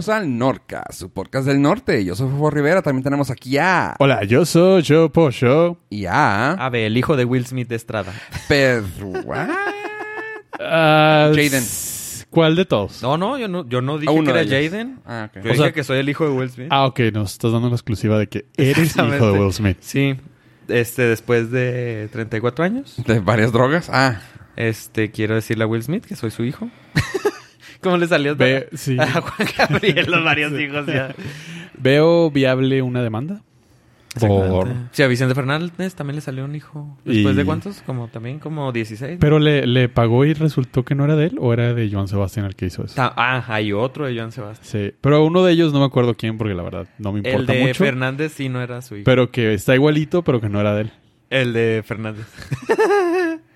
[0.00, 2.02] Bienvenidos al Norca, su podcast del norte.
[2.06, 3.96] Yo soy Fofo Rivera, también tenemos aquí a...
[3.98, 5.76] Hola, yo soy Joe Posho.
[5.90, 6.52] Y a...
[6.52, 8.10] Ave, el hijo de Will Smith de Estrada.
[8.48, 9.12] Pedro...
[10.58, 11.62] Ah, Jaden.
[12.30, 13.02] ¿Cuál de todos?
[13.02, 14.42] No, no, yo no, yo no dije que era.
[14.42, 15.00] Jaden.
[15.04, 15.34] Ah, ok.
[15.34, 16.68] Yo O dije sea- que soy el hijo de Will Smith.
[16.70, 19.38] Ah, ok, nos estás dando la exclusiva de que eres hijo de.
[19.38, 19.76] Will Smith.
[19.80, 20.16] Sí,
[20.68, 23.90] este, después de 34 años, ¿De varias drogas?
[23.92, 24.20] Ah,
[24.56, 26.70] este, quiero decirle a Will Smith que soy su hijo.
[27.82, 28.36] ¿Cómo le salió?
[28.36, 28.96] Ve- sí.
[28.98, 31.14] A Juan Gabriel, los varios hijos ya.
[31.78, 33.40] Veo viable una demanda.
[34.18, 34.66] Por...
[34.90, 36.98] Sí, a Vicente Fernández también le salió un hijo.
[37.04, 37.80] ¿Después Y- de cuántos?
[37.82, 39.18] Como también como 16.
[39.20, 42.08] Pero le, le pagó y resultó que no era de él o era de Joan
[42.08, 42.96] Sebastián el que hizo eso.
[42.96, 44.88] Ta- Ah, hay otro de Joan Sebastián.
[44.90, 47.26] Sí, pero uno de ellos no me acuerdo quién porque la verdad no me El
[47.28, 47.84] importa de mucho.
[47.84, 49.04] Fernández sí no era su hijo.
[49.04, 50.92] Pero que está igualito, pero que no era de él.
[51.30, 52.26] El de Fernández.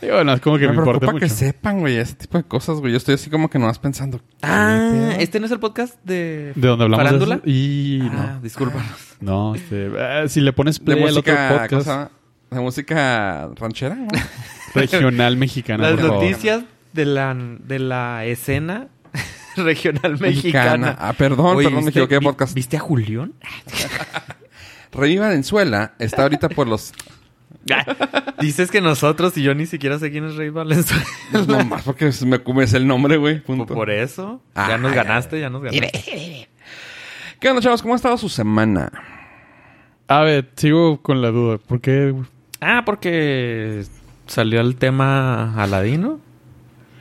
[0.00, 1.24] Y bueno, es como que me, me, importa preocupa mucho.
[1.26, 2.92] que sepan, güey, ese tipo de cosas, güey.
[2.92, 4.18] Yo estoy así como que nomás pensando...
[4.18, 5.14] ¿qué Ah?
[5.18, 7.36] ¿este no es el podcast de De donde hablamos farándula?
[7.36, 7.48] de eso.
[7.50, 8.86] Y Ah, discúlpanos.
[9.20, 9.50] no.
[9.50, 11.48] No, este, ah, si le pones De play al otro música...
[11.48, 12.10] ¿cómo podcast llama?
[12.50, 14.06] De música ranchera, ¿no?
[14.74, 16.22] regional mexicana, Las por favor.
[16.24, 18.86] noticias de la, de la escena
[19.56, 20.96] regional mexicana.
[20.98, 22.54] Ah, perdón, Oye, perdón, me ¿viste- equivoqué de vi- podcast.
[22.54, 23.32] ¿Viste a Julián?
[24.92, 26.92] Rey Valenzuela está ahorita por los...
[28.40, 31.04] Dices que nosotros y yo ni siquiera sé quién es Rey Valenzuela.
[31.46, 33.40] No más porque me cumes el nombre, güey.
[33.40, 33.74] Punto.
[33.74, 34.40] Por eso.
[34.54, 36.48] Ah, ya nos ya, ganaste, ya nos ganaste.
[37.40, 37.82] ¿Qué onda, chavos?
[37.82, 38.90] ¿Cómo ha estado su semana?
[40.08, 41.58] A ver, sigo con la duda.
[41.58, 42.14] ¿Por qué?
[42.60, 43.84] Ah, porque
[44.26, 46.20] salió el tema Aladino.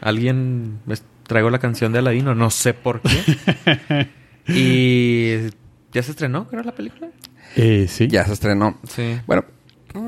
[0.02, 0.80] Alguien
[1.23, 4.09] traigo la canción de Aladino, no sé por qué.
[4.47, 5.49] y
[5.92, 7.09] ya se estrenó, creo, la película.
[7.55, 8.08] Eh, sí.
[8.08, 8.77] Ya se estrenó.
[8.88, 9.19] Sí.
[9.25, 9.45] Bueno,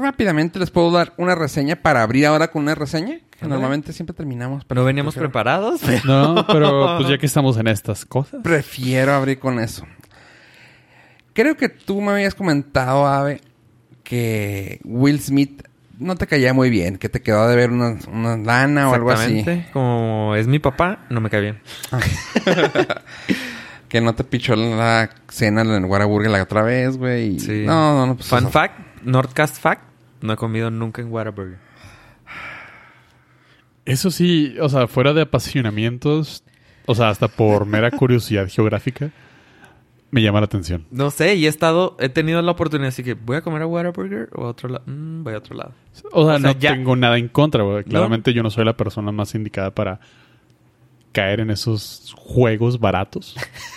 [0.02, 3.20] rápidamente les puedo dar una reseña para abrir ahora con una reseña.
[3.40, 4.66] Que normalmente siempre terminamos.
[4.66, 5.82] pero No veníamos prefiero- preparados.
[6.06, 8.42] No, pero pues ya que estamos en estas cosas.
[8.44, 9.86] Prefiero abrir con eso.
[11.34, 13.40] Creo que tú me habías comentado, Ave,
[14.04, 15.64] que Will Smith
[15.98, 19.12] no te caía muy bien, que te quedó de ver una, una lana o algo
[19.12, 19.46] así.
[19.72, 21.62] Como es mi papá, no me cae bien.
[23.88, 27.36] Que no te pichó la cena en Whataburger la otra vez, güey.
[27.36, 27.64] y- Sí.
[27.66, 28.16] No, no, no.
[28.18, 28.50] Pues Fun eso.
[28.52, 29.84] fact, Nordcast fact,
[30.22, 31.58] no he comido nunca en Whataburger.
[33.86, 36.44] Eso sí, o sea, fuera de apasionamientos,
[36.86, 39.12] o sea, hasta por mera curiosidad geográfica,
[40.12, 40.86] me llama la atención.
[40.92, 43.68] No sé, y he estado, he tenido la oportunidad, así que voy a comer a
[43.68, 44.84] Whataburger o a otro lado.
[44.86, 45.74] Mm, voy a otro lado.
[45.94, 47.84] O sea, O sea, no ya- tengo nada en contra, güey.
[47.84, 50.00] Claramente yo no soy la persona más indicada para
[51.12, 53.36] caer en esos juegos baratos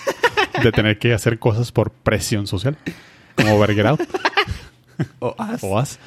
[0.62, 2.76] de tener que hacer cosas por presión social,
[3.36, 4.00] como Burger Out
[5.19, 5.98] O o As.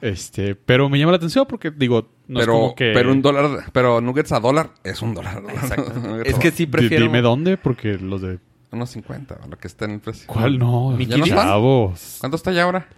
[0.00, 3.22] Este, pero me llama la atención porque digo, no es pero, como que pero un
[3.22, 5.42] dólar, pero nuggets a dólar es un dólar.
[5.48, 6.22] Exacto.
[6.22, 7.04] Es a que sí prefiero...
[7.04, 8.38] dime dónde porque los de
[8.70, 10.26] Unos 50, lo que está en el precio.
[10.26, 10.90] ¿Cuál no?
[10.90, 11.26] ¿Mickey ¿Ya no?
[11.26, 12.18] Chavos.
[12.20, 12.88] ¿Cuánto está ya ahora?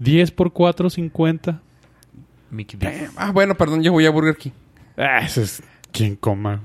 [0.00, 1.62] 10 por 4 50.
[2.50, 3.10] Mickey D's.
[3.16, 4.52] Ah, bueno, perdón, yo voy a Burger King.
[4.96, 5.62] Ah, ese es
[5.92, 6.60] quien coma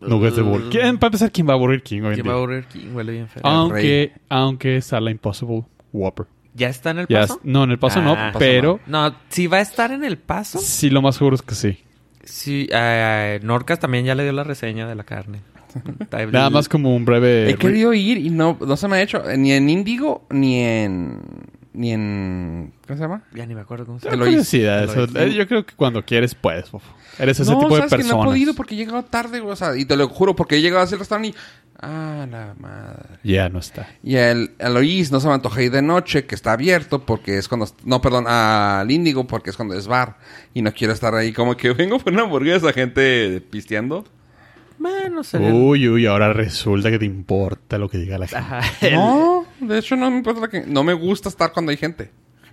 [0.00, 0.98] nuggets de Burger King.
[0.98, 2.32] Para empezar, ¿quién va a Burger King hoy en ¿Quién día?
[2.32, 2.88] va a Burger King?
[2.92, 3.42] Huele bien feo.
[3.44, 6.26] Aunque, aunque está la Impossible Whopper.
[6.54, 7.40] ¿Ya está en el Ya paso?
[7.44, 8.02] no, en el paso Ah.
[8.04, 10.58] no, Paso pero No, si va a estar en el paso.
[10.58, 11.78] sí lo más seguro es que sí.
[12.24, 15.40] Sí, eh, Norcas también ya le dio la reseña de la carne.
[16.32, 17.48] Nada más como un breve...
[17.50, 20.60] He querido ir y no, no se me ha hecho eh, ni en Índigo ni
[20.60, 21.18] en.
[21.74, 22.72] Ni en.
[22.86, 23.22] ¿Cómo se llama?
[23.34, 24.30] Ya ni me acuerdo cómo se Eloís.
[24.30, 25.06] curiosidad, eso.
[25.06, 26.92] Yo creo que cuando quieres puedes, fofo.
[27.18, 28.16] Eres ese no, tipo de sabes que persona.
[28.16, 29.52] no he podido porque he llegado tarde, güey.
[29.52, 31.34] O sea, y te lo juro, porque he llegado hacia el restaurante y.
[31.80, 33.18] Ah, la madre.
[33.24, 33.88] Ya no está.
[34.04, 37.48] Y el Eloís no se me antoja ir de noche, que está abierto porque es
[37.48, 37.66] cuando...
[37.84, 40.16] No, perdón, al Índigo porque es cuando es bar.
[40.54, 44.04] Y no quiero estar ahí como que vengo por una hamburguesa, gente pisteando.
[44.82, 48.44] Bueno, se Uy, uy, ahora resulta que te importa lo que diga la gente.
[48.44, 50.62] Ajá, el- No, de hecho no me importa lo que...
[50.66, 52.10] No me gusta estar cuando hay gente.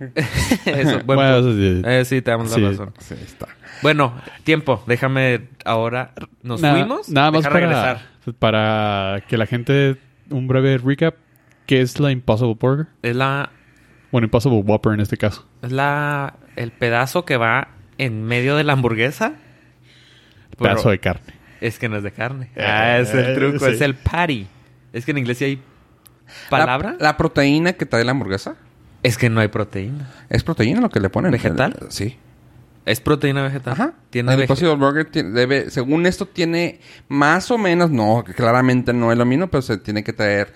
[0.64, 1.50] Eso, buen Bueno, punto.
[1.50, 1.82] eso sí.
[1.84, 2.62] Eh, sí, te damos la Sí.
[2.64, 2.94] razón.
[3.00, 3.48] Sí, está.
[3.82, 4.14] Bueno,
[4.44, 4.82] tiempo.
[4.86, 6.12] Déjame ahora.
[6.42, 7.08] ¿Nos Nada- fuimos?
[7.10, 8.00] Nada más Deja para, regresar.
[8.38, 9.96] para que la gente...
[10.30, 11.16] Un breve recap.
[11.66, 12.86] ¿Qué es la Impossible Burger?
[13.02, 13.50] Es la,
[14.12, 15.46] Bueno, Impossible Whopper en este caso.
[15.62, 17.68] es la, el pedazo que va
[17.98, 19.34] en medio de la hamburguesa.
[20.50, 21.34] Pero Pedazo de carne.
[21.60, 22.50] Es que no es de carne.
[22.56, 23.58] Eh, Ah, es el truco.
[23.66, 23.72] sí.
[23.72, 24.46] Es el patty.
[24.92, 25.62] Es que en inglés sí hay
[26.48, 26.92] palabra.
[26.98, 28.56] La, la proteína que trae la hamburguesa.
[29.02, 30.10] Es que no hay proteína.
[30.28, 31.30] ¿Es proteína lo que le ponen?
[31.32, 31.76] ¿Vegetal?
[31.80, 32.16] Eh, Sí.
[32.86, 33.74] Es proteína vegetal.
[33.74, 33.92] Ajá.
[34.08, 39.12] Tiene el Impossible Burger tiene- debe, según esto tiene más o menos, no, claramente no
[39.12, 40.52] es lo mismo, pero se tiene que traer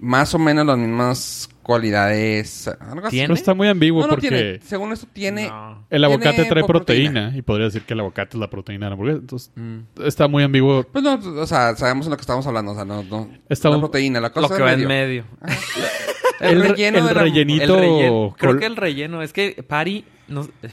[0.00, 2.68] más o menos las mismas cualidades.
[2.68, 3.16] Algo así.
[3.16, 3.26] ¿Tiene?
[3.28, 4.60] Pero está muy ambiguo No, no porque tiene.
[4.60, 5.48] Según esto tiene...
[5.48, 5.84] No.
[5.90, 7.32] el aguacate tiene trae proteína.
[7.36, 9.18] y podría decir que el aguacate es la proteína de la hamburguesa.
[9.20, 9.78] Entonces, Mm.
[10.04, 10.84] está muy ambiguo.
[10.84, 12.72] Pues no, o sea, sabemos en lo que estamos hablando.
[12.72, 13.02] O sea, no...
[13.02, 15.24] no Está la un- proteína, la cosa Lo que va en medio.
[16.40, 18.34] El, re- relleno el de la- rellenito- El relleno.
[18.38, 19.22] Creo col- que el relleno.
[19.22, 20.04] Es que Patty...
[20.28, 20.70] No, eh,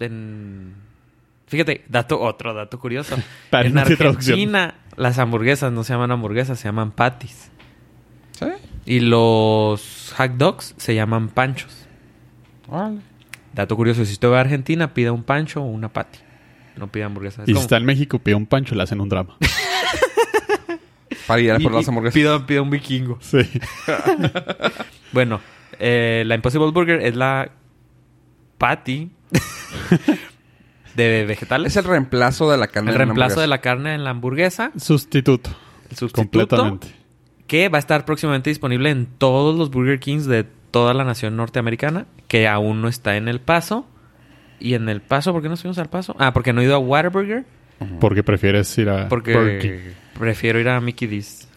[0.00, 0.74] en...
[1.46, 3.16] Fíjate, dato, otro dato curioso.
[3.52, 3.80] En no.
[3.80, 7.50] Argentina, las hamburguesas no se llaman hamburguesas, se llaman patties.
[8.38, 8.46] ¿Sí?
[8.86, 11.86] Y los hot dogs se llaman panchos.
[13.52, 16.18] Dato curioso, si usted va a Argentina, pida un pancho o una patty.
[16.76, 17.44] No pida hamburguesas.
[17.44, 19.36] Es Y si está en México, pide un pancho y le hacen un drama.
[21.26, 22.14] Para ir a por las hamburguesas.
[22.14, 23.18] Pida, pida un vikingo.
[23.20, 23.38] Sí.
[25.10, 25.40] Bueno,
[25.78, 27.50] eh, la Impossible Burger es la
[28.58, 29.10] patty
[30.94, 31.72] de vegetales.
[31.72, 33.48] Es el reemplazo de la carne el de una reemplazo de hamburguesa.
[33.48, 34.70] la carne en la hamburguesa.
[34.76, 35.48] Sustituto.
[35.90, 36.14] El sustituto.
[36.14, 36.97] Completamente.
[37.48, 41.36] Que va a estar próximamente disponible en todos los Burger Kings de toda la nación
[41.36, 42.06] norteamericana.
[42.28, 43.86] Que aún no está en El Paso.
[44.60, 46.14] Y en El Paso, ¿por qué no fuimos al Paso?
[46.20, 47.44] Ah, porque no he ido a Whataburger.
[48.00, 49.92] Porque prefieres ir a Porque Burger King.
[50.18, 51.48] prefiero ir a Mickey D's.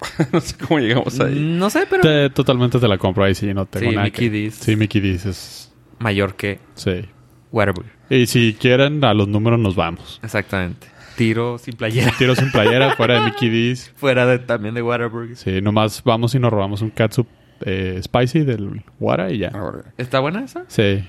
[0.32, 1.38] no sé cómo llegamos ahí.
[1.38, 4.30] No sé, pero Te- totalmente te la compro ahí, sí, no tengo Sí, nada Mickey
[4.30, 4.48] que...
[4.48, 4.54] D's.
[4.56, 5.72] Sí, Mickey D's es...
[5.98, 7.04] mayor que Sí.
[7.52, 7.92] Whataburger.
[8.10, 10.18] Y si quieren, a los números nos vamos.
[10.24, 10.88] Exactamente.
[11.16, 12.12] Tiro sin playera.
[12.18, 13.90] Tiro sin playera, fuera de Mickey D's.
[13.96, 15.36] Fuera de, también de Whataburger.
[15.36, 17.26] Sí, nomás vamos y nos robamos un catsup
[17.64, 19.48] eh, spicy del Wara y ya.
[19.48, 20.64] Ahora, ¿Está buena esa?
[20.68, 21.04] Sí.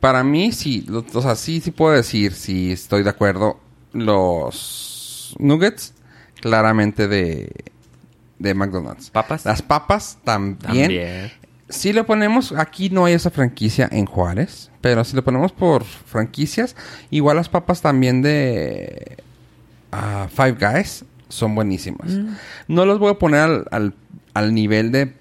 [0.00, 0.84] Para mí, sí.
[0.88, 3.60] lo- O sea, sí, sí puedo decir, sí estoy de acuerdo.
[3.92, 5.94] Los nuggets,
[6.40, 7.50] claramente de,
[8.38, 9.10] de McDonald's.
[9.10, 9.44] ¿Papas?
[9.44, 10.58] Las papas también.
[10.58, 11.32] También.
[11.70, 15.84] Si lo ponemos, aquí no hay esa franquicia en Juárez, pero si lo ponemos por
[15.84, 16.76] franquicias,
[17.10, 19.16] igual las papas también de
[19.92, 22.10] ah, Five Guys son buenísimas.
[22.10, 22.34] Mm.
[22.68, 23.94] No los voy a poner al, al,
[24.34, 25.14] al nivel de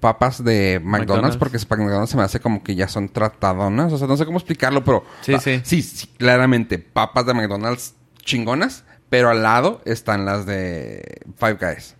[0.00, 1.36] papas de McDonald's, McDonald's.
[1.38, 4.36] porque McDonald's se me hace como que ya son tratadonas, o sea, no sé cómo
[4.36, 5.60] explicarlo, pero Sí, sí.
[5.64, 11.94] sí, sí, claramente papas de McDonald's chingonas, pero al lado están las de Five Guys.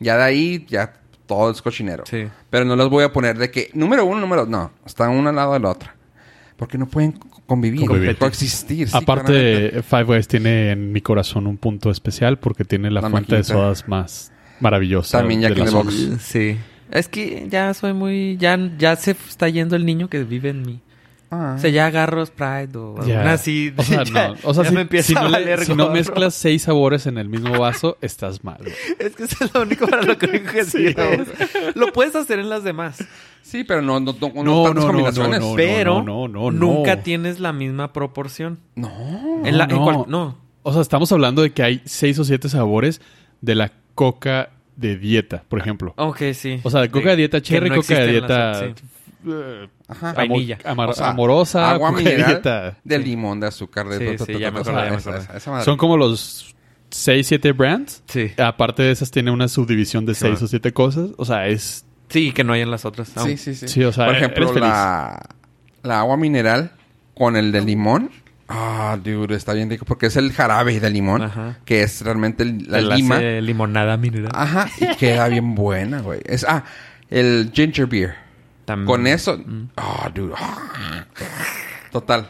[0.00, 0.94] Ya de ahí ya
[1.26, 2.04] todo es cochinero.
[2.06, 2.24] Sí.
[2.50, 4.70] Pero no los voy a poner de que número uno, número no.
[4.86, 5.94] Están uno al lado de la otra.
[6.56, 8.16] Porque no pueden co- convivir, Convivir.
[8.16, 8.88] coexistir.
[8.88, 9.66] sí, claramente.
[9.68, 13.36] Aparte, Five Guys tiene en mi corazón un punto especial porque tiene la, La fuente
[13.36, 15.18] de sodas más maravillosa.
[15.18, 15.90] También Jack de in la the zona.
[16.10, 16.22] Box.
[16.22, 16.56] Sí.
[16.90, 18.36] Es que ya soy muy...
[18.38, 20.80] Ya, ya se está yendo el niño que vive en mí.
[21.34, 21.54] Ah.
[21.56, 22.96] O sea, ya agarro Sprite o
[23.26, 23.72] así.
[23.76, 24.34] O sea, ya- no.
[24.44, 25.94] O sea, si, me empieza si a no, le- valer si no gorro.
[25.96, 28.58] mezclas seis sabores en el mismo vaso, estás mal.
[28.98, 31.24] Es que eso es lo único para lo que que sirve.
[31.74, 33.04] Lo puedes hacer en las demás.
[33.42, 35.40] Sí, pero no, no, no, no No, tantas no, no, combinaciones.
[35.40, 35.56] no, no.
[35.56, 37.02] pero no, no, nunca no.
[37.02, 38.58] tienes la misma proporción.
[38.74, 38.90] No.
[39.44, 40.38] en la, en cual- no.
[40.62, 43.00] O sea, estamos hablando de que hay seis o siete sabores
[43.42, 45.92] de la coca de dieta, por ejemplo.
[45.98, 46.58] Ok, sí.
[46.62, 48.84] O sea, de coca de dieta cherry, no coca de las- dieta sí.
[49.26, 50.12] Eh, Ajá.
[50.12, 50.58] Vainilla.
[50.64, 53.98] amar- O sea, amorosa, agua de mineral de limón, de azúcar, de...
[53.98, 55.24] Sí, ta, ta, sí, ta, ya ta, me ta, acordé, ya me esa- acordé.
[55.24, 55.64] esa- esa madre.
[55.64, 56.54] Son como los
[56.90, 58.02] seis, siete brands.
[58.06, 58.32] Sí.
[58.38, 60.44] Aparte de esas, tiene una subdivisión de seis Ajá.
[60.44, 61.10] o siete cosas.
[61.16, 61.84] O sea, es...
[62.08, 63.08] Sí, que no hay en las otras.
[63.08, 63.36] Sí, aún.
[63.38, 63.66] sí, sí.
[63.68, 64.60] Sí, o sea, Por eres ejemplo, feliz.
[64.68, 65.20] la,
[65.82, 66.72] la agua mineral
[67.14, 68.10] con el de limón.
[68.46, 69.86] Ah, dude, está bien rico.
[69.86, 71.22] Porque es el jarabe de limón.
[71.22, 71.58] Ajá.
[71.64, 73.16] Que es realmente el- la El lima.
[73.16, 74.30] hace limonada mineral.
[74.34, 74.68] Ajá.
[74.78, 76.20] Y queda bien buena, güey.
[76.26, 76.62] Es, ah,
[77.10, 78.14] el ginger beer.
[78.64, 78.86] También.
[78.86, 79.38] Con eso.
[79.38, 79.68] Mm.
[79.76, 80.34] Ah, dude.
[81.92, 82.28] Total.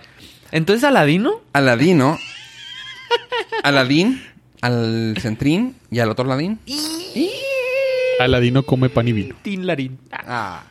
[0.50, 1.40] Entonces, Aladino.
[1.52, 2.18] Aladino.
[3.62, 4.22] Aladín.
[4.60, 5.76] Al centrín.
[5.90, 6.58] Y al otro Aladín.
[8.20, 9.36] Aladino come pan y vino.
[9.42, 9.98] Tin Larín.
[10.12, 10.62] Ah.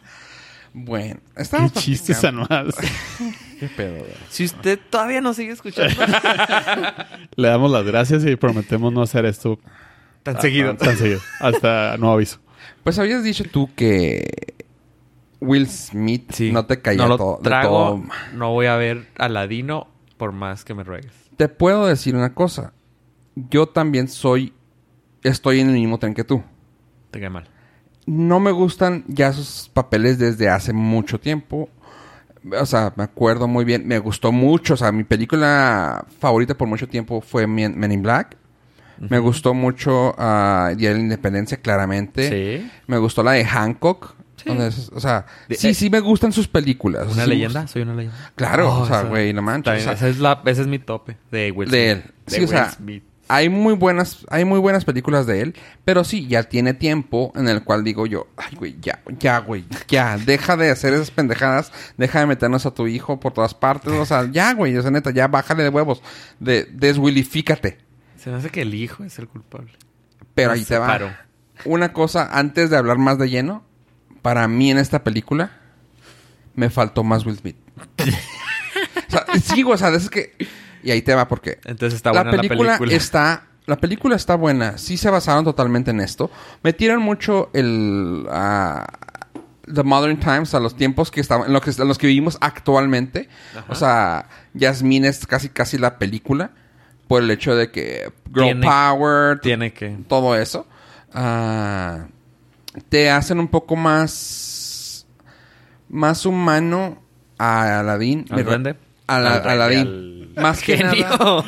[0.73, 1.19] Bueno.
[1.35, 2.47] Qué Estamos chistes platicando.
[2.49, 2.75] anuales.
[3.59, 4.05] Qué pedo.
[4.29, 5.93] Si usted todavía no sigue escuchando
[7.35, 9.59] Le damos las gracias y prometemos no hacer esto
[10.23, 10.75] tan seguido.
[10.75, 11.21] tan seguido.
[11.39, 12.39] Hasta nuevo aviso.
[12.83, 14.55] Pues habías dicho tú que
[15.43, 16.51] Will Smith Sí.
[16.51, 17.69] no te caía no lo todo, de trago.
[17.69, 18.03] todo.
[18.33, 21.13] No voy a ver Aladino por más que me ruegues.
[21.37, 22.73] Te puedo decir una cosa.
[23.35, 24.53] Yo también soy...
[25.23, 26.43] Estoy en el mismo tren que tú.
[27.11, 27.47] Te cae mal.
[28.05, 31.69] No me gustan ya sus papeles desde hace mucho tiempo.
[32.59, 33.87] O sea, me acuerdo muy bien.
[33.87, 34.73] Me gustó mucho.
[34.73, 38.37] O sea, mi película favorita por mucho tiempo fue Men, in Black.
[38.99, 42.29] Me gustó mucho ah, Día de la Independencia, claramente.
[42.59, 42.71] Sí.
[42.87, 44.15] Me gustó la de Hancock.
[44.43, 44.49] Sí.
[44.49, 47.07] donde es- o sea, De- sí, eh, sí me gustan sus películas.
[47.11, 47.67] ¿Una Sí leyenda?
[47.67, 48.31] Soy una leyenda.
[48.35, 49.81] Claro, Oh, o sea, esa- güey, no manches.
[49.81, 52.01] o sea, ese, es la, ese es mi tope de Will de él.
[52.01, 52.13] Smith.
[52.27, 53.03] Sí, o sea, Smith.
[53.29, 57.47] hay muy buenas, hay muy buenas películas de él, pero sí, ya tiene tiempo en
[57.47, 61.71] el cual digo yo, ay, güey, ya, ya, güey, ya, deja de hacer esas pendejadas,
[61.97, 64.91] deja de meternos a tu hijo por todas partes, o sea, ya, güey, o sea,
[64.91, 66.01] neta, ya bájale de huevos,
[66.39, 67.77] de, deswillifícate.
[68.17, 69.71] Se me hace que el hijo es el culpable.
[70.35, 71.17] Pero ahí te va.
[71.65, 73.63] una cosa antes de hablar más de lleno.
[74.23, 75.51] Para mí en esta película
[76.55, 77.57] me faltó más Will Smith.
[77.99, 80.33] o sea, sí, o sea, es que...
[80.81, 81.59] Y ahí te va porque...
[81.65, 82.97] Entonces está la buena película, la película.
[82.97, 83.47] está...
[83.65, 84.77] La película está buena.
[84.77, 86.31] Sí se basaron totalmente en esto.
[86.63, 88.25] Metieron mucho el...
[88.29, 88.85] ah,
[89.73, 91.47] the Modern Times, a los tiempos que estaban...
[91.47, 93.27] En, lo que, en los que vivimos actualmente.
[93.67, 96.51] O sea, Jasmine es casi casi la película.
[97.09, 98.11] Por el hecho de que...
[98.33, 99.39] Girl Tiene- Power...
[99.41, 99.97] Tiene que...
[100.07, 100.65] todo eso,
[101.13, 102.07] ah,
[102.89, 105.05] te hacen un poco más
[105.89, 107.01] más humano
[107.37, 108.25] a Aladdin.
[108.29, 108.75] ¿Al duende?
[109.07, 110.13] A la- Al Aladdin.
[110.35, 111.43] Más que nada,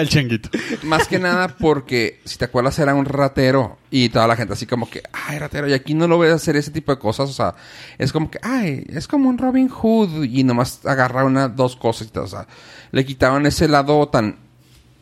[0.00, 0.50] el changuito.
[0.82, 4.66] más que nada porque si te acuerdas era un ratero y toda la gente así
[4.66, 7.32] como que, ay, ratero, y aquí no lo ves hacer ese tipo de cosas, o
[7.32, 7.54] sea,
[7.96, 12.08] es como que, ay, es como un Robin Hood y nomás agarrar una, dos cosas
[12.08, 12.46] y todo, o sea,
[12.92, 14.36] le quitaron ese lado tan,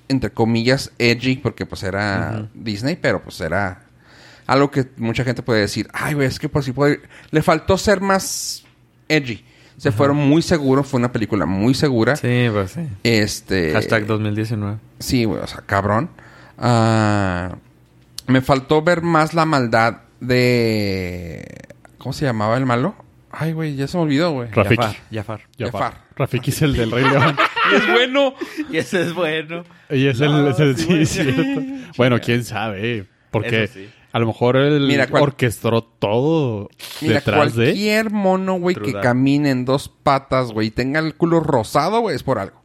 [0.07, 3.84] entre comillas, edgy, porque pues era Disney, pero pues era
[4.47, 7.79] algo que mucha gente puede decir, ay, güey, es que por si puede, le faltó
[7.79, 8.65] ser más
[9.09, 9.45] edgy.
[9.77, 12.15] Se fueron muy seguros, fue una película muy segura.
[12.15, 12.89] Sí, pues sí.
[13.03, 13.73] Este.
[13.73, 14.79] Hashtag 2019.
[15.01, 16.11] Sí, güey, o sea, cabrón.
[16.59, 17.57] Ah,
[18.29, 21.45] me faltó ver más la maldad de.
[21.99, 22.95] ¿Cómo se llamaba el malo?
[23.31, 24.49] Ay, güey, ya se me olvidó, güey.
[24.53, 24.77] Rafiki.
[24.77, 24.97] Jafar.
[25.11, 25.41] Jafar.
[25.59, 25.73] Jafar.
[25.73, 26.05] Jafar.
[26.17, 27.37] Rafiki es el del Rey León.
[27.75, 28.35] es bueno.
[28.71, 29.65] Y ese es bueno.
[29.91, 30.31] Y es el...
[30.31, 31.43] No, es el- sí, es cierto.
[31.97, 33.07] Bueno, quién sabe.
[33.31, 33.89] Porque Eso sí.
[34.15, 36.69] A lo mejor él Mira, cual- orquestó todo
[37.01, 37.65] Mira, detrás de...
[37.65, 42.15] cualquier mono, güey, que camine en dos patas, güey, y tenga el culo rosado, güey,
[42.15, 42.63] es por algo.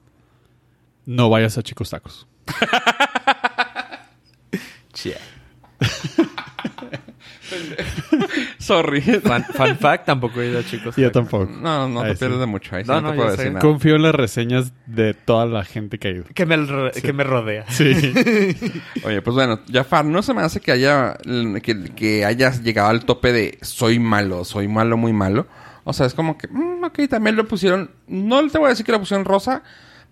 [1.07, 2.27] No vayas a Chicos Tacos.
[8.69, 9.01] Sorry.
[9.01, 10.95] Fun, fun fact, tampoco he ido a chicos.
[10.95, 11.45] Yo tampoco.
[11.51, 12.19] No, no Ahí te sí.
[12.19, 12.75] pierdes de mucho.
[12.75, 13.59] Ahí sí No, no, no, te puedo decir nada.
[13.59, 16.23] Confío en las reseñas de toda la gente que ha ido.
[16.33, 16.57] Que me,
[17.01, 17.65] que me rodea.
[17.69, 17.91] Sí.
[19.03, 21.17] Oye, pues bueno, Jafar, no se me hace que haya
[21.63, 25.47] que, que hayas llegado al tope de soy malo, soy malo, muy malo.
[25.83, 28.85] O sea, es como que, mm, ok, también lo pusieron, no te voy a decir
[28.85, 29.63] que lo pusieron rosa,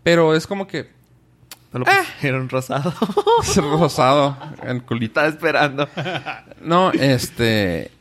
[0.02, 0.90] pero es como que
[1.74, 2.02] No lo Ah.
[2.16, 2.94] pusieron rosado.
[3.44, 5.20] es rosado el culito.
[5.20, 5.88] Estaba esperando.
[6.62, 7.92] No, este,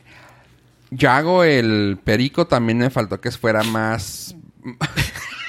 [0.90, 4.34] Yago, el perico, también me faltó que fuera más...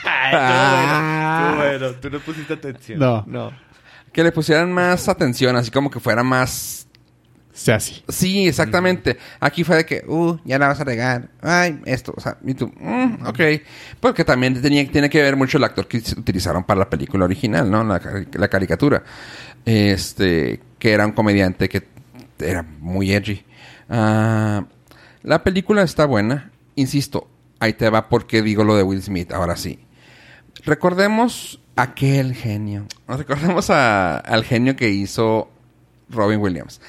[0.03, 1.91] Ay, tú bueno.
[2.01, 2.99] Tú no pusiste atención.
[2.99, 3.23] No.
[3.27, 3.51] No.
[4.13, 6.87] Que le pusieran más atención, así como que fuera más
[7.53, 8.03] Sea así.
[8.07, 9.17] Sí, exactamente.
[9.39, 11.29] Aquí fue de que, uh, ya la vas a regar.
[11.41, 13.39] Ay, esto, o sea, y tú, mm, ok.
[13.99, 17.69] Porque también tenía, tiene que ver mucho el actor que utilizaron para la película original,
[17.69, 17.83] ¿no?
[17.83, 17.99] La,
[18.31, 19.03] la caricatura.
[19.65, 21.87] Este, que era un comediante que
[22.39, 23.43] era muy edgy.
[23.89, 24.63] Ah,
[25.23, 26.51] la película está buena.
[26.75, 27.27] Insisto,
[27.59, 29.79] ahí te va porque digo lo de Will Smith, ahora sí.
[30.63, 32.87] Recordemos aquel genio.
[33.07, 35.49] Recordemos al genio que hizo
[36.09, 36.81] Robin Williams.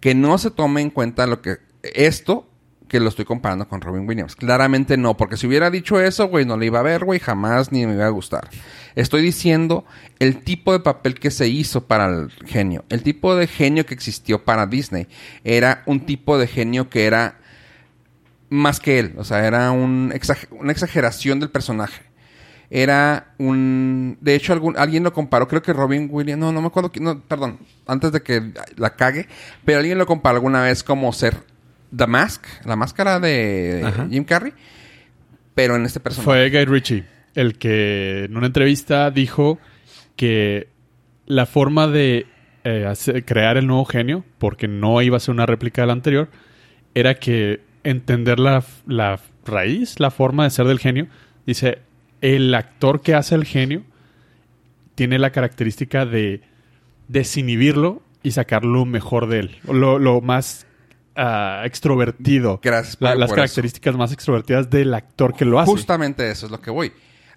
[0.00, 1.58] Que no se tome en cuenta lo que...
[1.82, 2.48] Esto
[2.88, 4.36] que lo estoy comparando con Robin Williams.
[4.36, 7.72] Claramente no, porque si hubiera dicho eso, güey, no le iba a ver, güey, jamás
[7.72, 8.48] ni me iba a gustar.
[8.94, 9.84] Estoy diciendo
[10.18, 12.84] el tipo de papel que se hizo para el genio.
[12.90, 15.08] El tipo de genio que existió para Disney.
[15.42, 17.40] Era un tipo de genio que era
[18.54, 19.14] más que él.
[19.16, 20.12] O sea, era un
[20.50, 22.02] una exageración del personaje.
[22.70, 24.16] Era un...
[24.20, 26.40] De hecho, algún, alguien lo comparó, creo que Robin Williams...
[26.40, 26.90] No, no me acuerdo.
[27.00, 27.58] No, perdón.
[27.86, 29.28] Antes de que la cague.
[29.64, 31.36] Pero alguien lo comparó alguna vez como ser
[31.94, 32.44] The Mask.
[32.64, 34.08] La máscara de Ajá.
[34.10, 34.52] Jim Carrey.
[35.54, 36.24] Pero en este personaje.
[36.24, 39.58] Fue Guy Ritchie el que en una entrevista dijo
[40.16, 40.68] que
[41.26, 42.26] la forma de
[42.64, 46.28] eh, hacer- crear el nuevo genio, porque no iba a ser una réplica del anterior,
[46.94, 51.06] era que entender la, la raíz, la forma de ser del genio.
[51.46, 51.78] Dice,
[52.20, 53.82] el actor que hace el genio
[54.94, 56.42] tiene la característica de
[57.08, 60.66] desinhibirlo y sacar lo mejor de él, lo, lo más
[61.16, 62.60] ah, extrovertido.
[62.62, 65.70] Gracias La- por- las características más extrovertidas del actor que lo hace.
[65.70, 66.92] Justamente eso es lo que voy.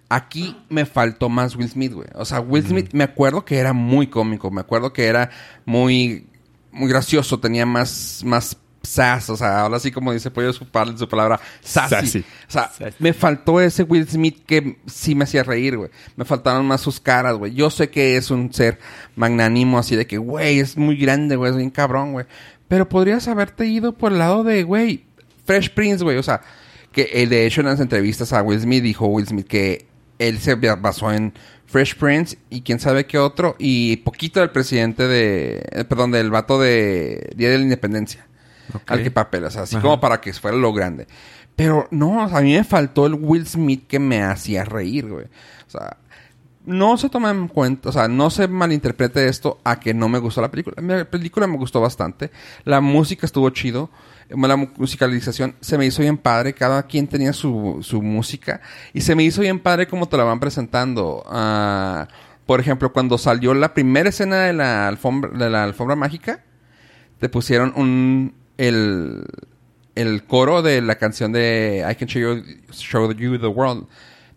[0.08, 2.08] Aquí me faltó más Will Smith, güey.
[2.14, 5.28] O sea, Will Smith, me acuerdo que era muy cómico, me acuerdo que era
[5.66, 6.26] muy,
[6.72, 8.56] muy gracioso, tenía más, más
[8.88, 10.66] sass, o sea, ahora sí como dice Pollo su,
[10.96, 11.94] su palabra, sassy.
[11.94, 12.18] Sassy.
[12.20, 12.96] O sea, Sassy.
[12.98, 15.90] me faltó ese Will Smith que sí me hacía reír, güey.
[16.16, 17.54] Me faltaron más sus caras, güey.
[17.54, 18.78] Yo sé que es un ser
[19.16, 22.26] magnánimo así de que, güey, es muy grande, güey, es bien cabrón, güey.
[22.68, 25.04] Pero podrías haberte ido por el lado de, güey,
[25.44, 26.18] Fresh Prince, güey.
[26.18, 26.42] O sea,
[26.92, 29.86] que de hecho en las entrevistas a Will Smith dijo Will Smith que
[30.18, 31.32] él se basó en
[31.66, 36.30] Fresh Prince y quién sabe qué otro y poquito del presidente de, eh, perdón, del
[36.30, 38.26] vato de Día de la Independencia.
[38.86, 39.82] Al que papel, o sea, así Ajá.
[39.82, 41.06] como para que fuera lo grande.
[41.56, 45.08] Pero no, o sea, a mí me faltó el Will Smith que me hacía reír,
[45.08, 45.26] güey.
[45.66, 45.96] O sea,
[46.68, 50.18] no se toma en cuenta, o sea, no se malinterprete esto a que no me
[50.18, 50.76] gustó la película.
[50.82, 52.30] La película me gustó bastante.
[52.64, 53.90] La música estuvo chido.
[54.28, 56.52] La musicalización se me hizo bien padre.
[56.52, 58.60] Cada quien tenía su, su música.
[58.92, 61.24] Y se me hizo bien padre como te la van presentando.
[61.26, 62.06] Ah,
[62.44, 66.44] por ejemplo, cuando salió la primera escena de la alfombra, de la alfombra mágica,
[67.18, 69.24] te pusieron un el,
[69.94, 73.86] el coro de la canción de I Can Show You, show you the World.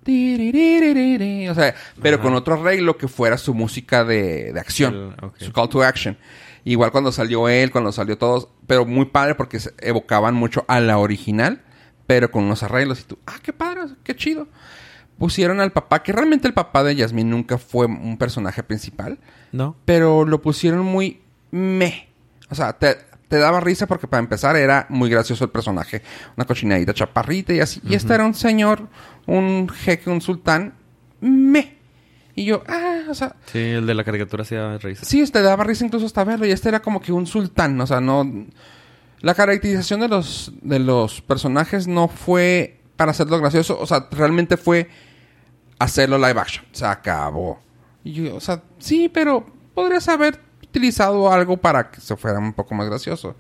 [0.04, 5.70] O sea, pero con otro arreglo que fuera su música de, de acción, su call
[5.70, 6.18] to action.
[6.64, 10.80] Igual cuando salió él, cuando salió todos, pero muy padre porque se evocaban mucho a
[10.80, 11.62] la original,
[12.08, 14.48] pero con unos arreglos y tú, ah, qué padre, qué chido.
[15.18, 19.20] Pusieron al papá, que realmente el papá de Yasmin nunca fue un personaje principal.
[19.52, 19.76] No.
[19.86, 22.10] Pero lo pusieron muy me.
[22.50, 22.98] O sea, te,
[23.32, 26.02] te daba risa porque para empezar era muy gracioso el personaje.
[26.36, 27.80] Una cochinadita chaparrita y así.
[27.88, 28.90] Y este era un señor,
[29.26, 30.74] un jeque, un sultán,
[31.22, 31.78] me.
[32.36, 33.38] Y yo, ah, o sea...
[33.46, 35.06] Sí, el de la caricatura sí daba risa.
[35.06, 36.46] Sí, este daba risa incluso hasta verlo.
[36.46, 38.30] Y este era como que un sultán, o sea, no...
[39.22, 43.80] La caracterización de los, de los personajes no fue para hacerlo gracioso.
[43.80, 44.90] O sea, realmente fue
[45.80, 46.66] hacerlo live action.
[46.74, 47.62] Se acabó.
[48.04, 52.54] Y yo, o sea, sí, pero podrías haber utilizado algo para que se fuera un
[52.54, 53.36] poco más gracioso.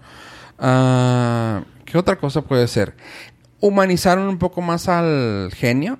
[0.60, 2.96] Ah, ¿Qué otra cosa puede ser?
[3.62, 5.98] Humanizaron un poco más al genio.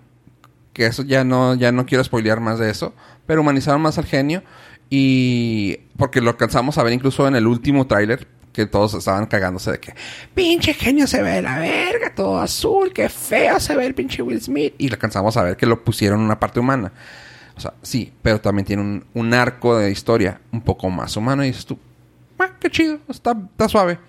[0.74, 2.94] Que eso ya no, ya no quiero spoilear más de eso.
[3.26, 4.44] Pero humanizaron más al genio.
[4.90, 8.28] Y porque lo alcanzamos a ver incluso en el último tráiler.
[8.52, 9.94] Que todos estaban cagándose de que
[10.36, 14.22] pinche genio se ve de la verga, todo azul, qué feo se ve el pinche
[14.22, 14.74] Will Smith.
[14.78, 16.92] Y lo alcanzamos a ver que lo pusieron en una parte humana.
[17.62, 21.44] O sea, sí, pero también tiene un, un arco de historia un poco más humano.
[21.44, 21.77] Y dices tú,
[22.39, 24.00] ah, qué chido, está, está suave.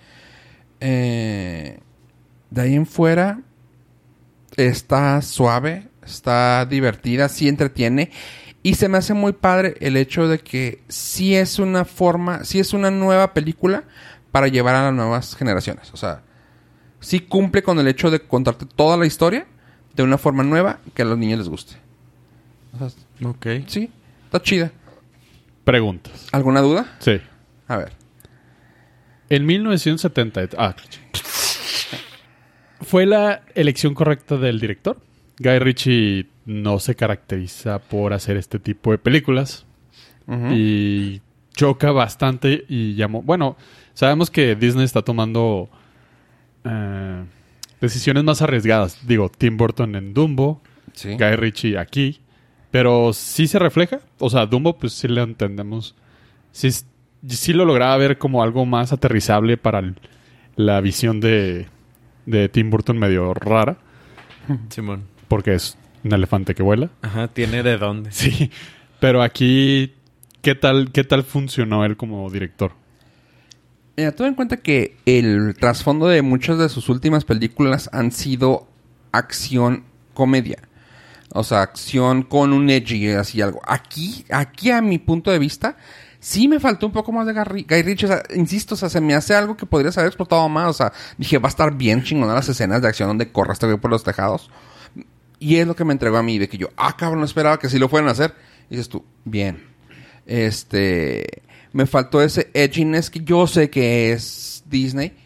[0.80, 1.78] Eh,
[2.48, 3.42] de ahí en fuera,
[4.56, 8.10] está suave, está divertida, sí entretiene.
[8.62, 12.58] Y se me hace muy padre el hecho de que sí es una forma, sí
[12.58, 13.84] es una nueva película
[14.30, 15.92] para llevar a las nuevas generaciones.
[15.92, 16.22] O sea,
[17.00, 19.46] sí cumple con el hecho de contarte toda la historia
[19.94, 21.74] de una forma nueva que a los niños les guste.
[22.72, 22.88] O sea,
[23.24, 23.46] Ok.
[23.66, 23.90] sí,
[24.24, 24.72] está chida.
[25.64, 26.28] Preguntas.
[26.32, 26.96] ¿Alguna duda?
[26.98, 27.20] Sí.
[27.68, 27.92] A ver.
[29.28, 30.48] En 1970...
[30.58, 30.74] Ah,
[32.80, 34.98] ¿Fue la elección correcta del director?
[35.38, 39.66] Guy Ritchie no se caracteriza por hacer este tipo de películas.
[40.50, 41.20] Y
[41.54, 43.22] choca bastante y llamó...
[43.22, 43.56] Bueno,
[43.92, 45.68] sabemos que Disney está tomando
[46.64, 47.24] eh,
[47.80, 49.06] decisiones más arriesgadas.
[49.06, 50.60] Digo, Tim Burton en Dumbo,
[50.94, 51.10] Sí.
[51.16, 52.20] Guy Ritchie aquí.
[52.72, 54.00] Pero sí se refleja.
[54.18, 55.94] O sea, Dumbo, pues sí lo entendemos.
[56.50, 56.70] Sí,
[57.28, 59.94] sí lo lograba ver como algo más aterrizable para el-
[60.56, 61.68] la visión de,
[62.26, 63.76] de Tim Burton medio rara.
[64.70, 65.04] Simón.
[65.28, 66.90] Porque es un elefante que vuela.
[67.02, 68.10] Ajá, tiene de dónde.
[68.12, 68.50] Sí.
[69.00, 69.92] Pero aquí,
[70.42, 72.72] ¿qué tal, qué tal funcionó él como director?
[73.96, 78.66] Mira, ten en cuenta que el trasfondo de muchas de sus últimas películas han sido
[79.12, 80.56] acción comedia.
[81.34, 83.60] O sea, acción con un edgy, así algo.
[83.66, 85.76] Aquí, aquí a mi punto de vista,
[86.20, 88.06] sí me faltó un poco más de Guy Ritchie.
[88.06, 90.68] O sea, insisto, o sea, se me hace algo que podrías haber explotado más.
[90.68, 93.78] O sea, dije, va a estar bien chingona las escenas de acción donde corre güey
[93.78, 94.50] por los tejados.
[95.38, 97.58] Y es lo que me entregó a mí, de que yo, ah, cabrón, no esperaba
[97.58, 98.34] que sí lo fueran a hacer.
[98.70, 99.64] Dices tú, bien.
[100.26, 101.42] Este,
[101.72, 105.16] me faltó ese edginess que yo sé que es Disney,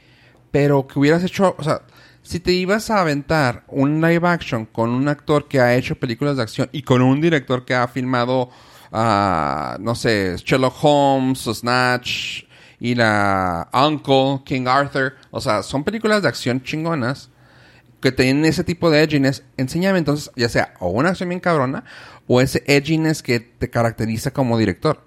[0.50, 1.82] pero que hubieras hecho, o sea,
[2.26, 6.36] si te ibas a aventar un live action con un actor que ha hecho películas
[6.36, 8.50] de acción y con un director que ha filmado,
[8.90, 12.42] ah, no sé, Sherlock Holmes, Snatch
[12.80, 17.30] y la Uncle, King Arthur, o sea, son películas de acción chingonas
[18.00, 21.84] que tienen ese tipo de edginess, enséñame entonces, ya sea o una acción bien cabrona,
[22.26, 25.05] o ese edginess que te caracteriza como director.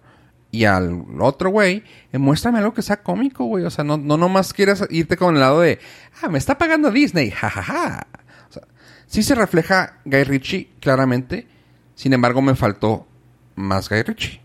[0.52, 3.66] Y al otro güey, eh, muéstrame algo que sea cómico, güey.
[3.66, 5.80] O sea, no, no nomás quieras irte con el lado de,
[6.22, 8.08] ah, me está pagando Disney, jajaja.
[8.50, 8.64] O sea,
[9.06, 11.48] sí se refleja Guy Ritchie, claramente.
[11.94, 13.08] Sin embargo, me faltó
[13.56, 14.42] más Guy Ritchie.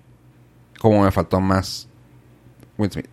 [0.79, 1.89] Como me faltó más
[2.77, 3.09] Will Smith.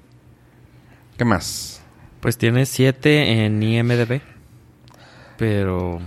[1.17, 1.82] ¿Qué más?
[2.19, 4.21] Pues tiene 7 en IMDB.
[5.38, 5.99] Pero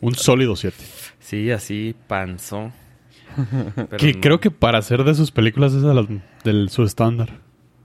[0.00, 0.76] Un sólido 7.
[1.20, 2.72] sí, así panzó.
[3.74, 4.20] Pero Que no.
[4.20, 6.06] creo que para hacer de sus películas es de las-
[6.44, 7.30] del su estándar.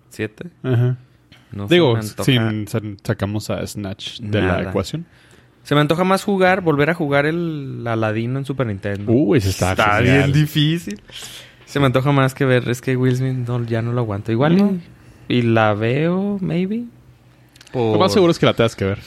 [0.10, 0.50] ¿Siete?
[0.64, 0.98] Ajá.
[1.52, 5.06] No se Digo, sin sa- sacamos a Snatch de la ecuación.
[5.64, 9.12] Se me antoja más jugar, volver a jugar el Aladino en Super Nintendo.
[9.12, 11.02] Uy, ese está, bien difícil.
[11.66, 12.70] Se me antoja más que ver.
[12.70, 14.32] Es que Will Smith no, ya no lo aguanto.
[14.32, 14.78] Igual No.
[15.28, 16.84] y, y la veo, maybe.
[17.72, 19.00] Por, Lo más seguro es que la tengas que ver.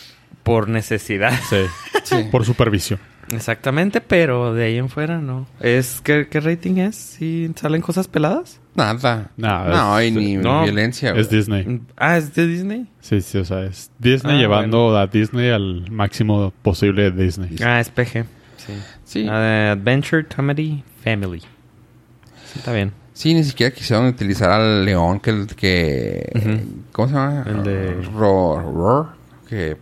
[0.43, 1.33] por necesidad.
[1.49, 1.57] Sí.
[2.05, 2.17] Sí.
[2.31, 2.99] Por supervisión.
[3.31, 5.47] Exactamente, pero de ahí en fuera no.
[5.61, 6.97] Es ¿Qué, qué rating es?
[6.97, 8.61] ¿Si salen cosas peladas?
[8.75, 9.31] Nada.
[9.37, 11.11] No, No, hay ni no, violencia.
[11.11, 11.21] güey.
[11.23, 11.81] Es Disney.
[11.97, 12.87] Ah, ¿es de Disney?
[13.01, 17.57] Sí, sí, o sea, es Disney Ah, llevando a Disney al máximo posible de Disney.
[17.63, 18.25] Ah, es PG.
[18.57, 18.73] Sí.
[19.05, 19.29] Sí.
[19.29, 21.41] Adventure, Comedy, Family.
[21.41, 22.93] Sí, está bien.
[23.13, 26.71] Sí, ni siquiera quisieron utilizar al león que.
[26.93, 27.45] ¿Cómo se llama?
[27.49, 28.65] El de- Roar.
[28.65, 29.07] Roar.
[29.49, 29.77] Que...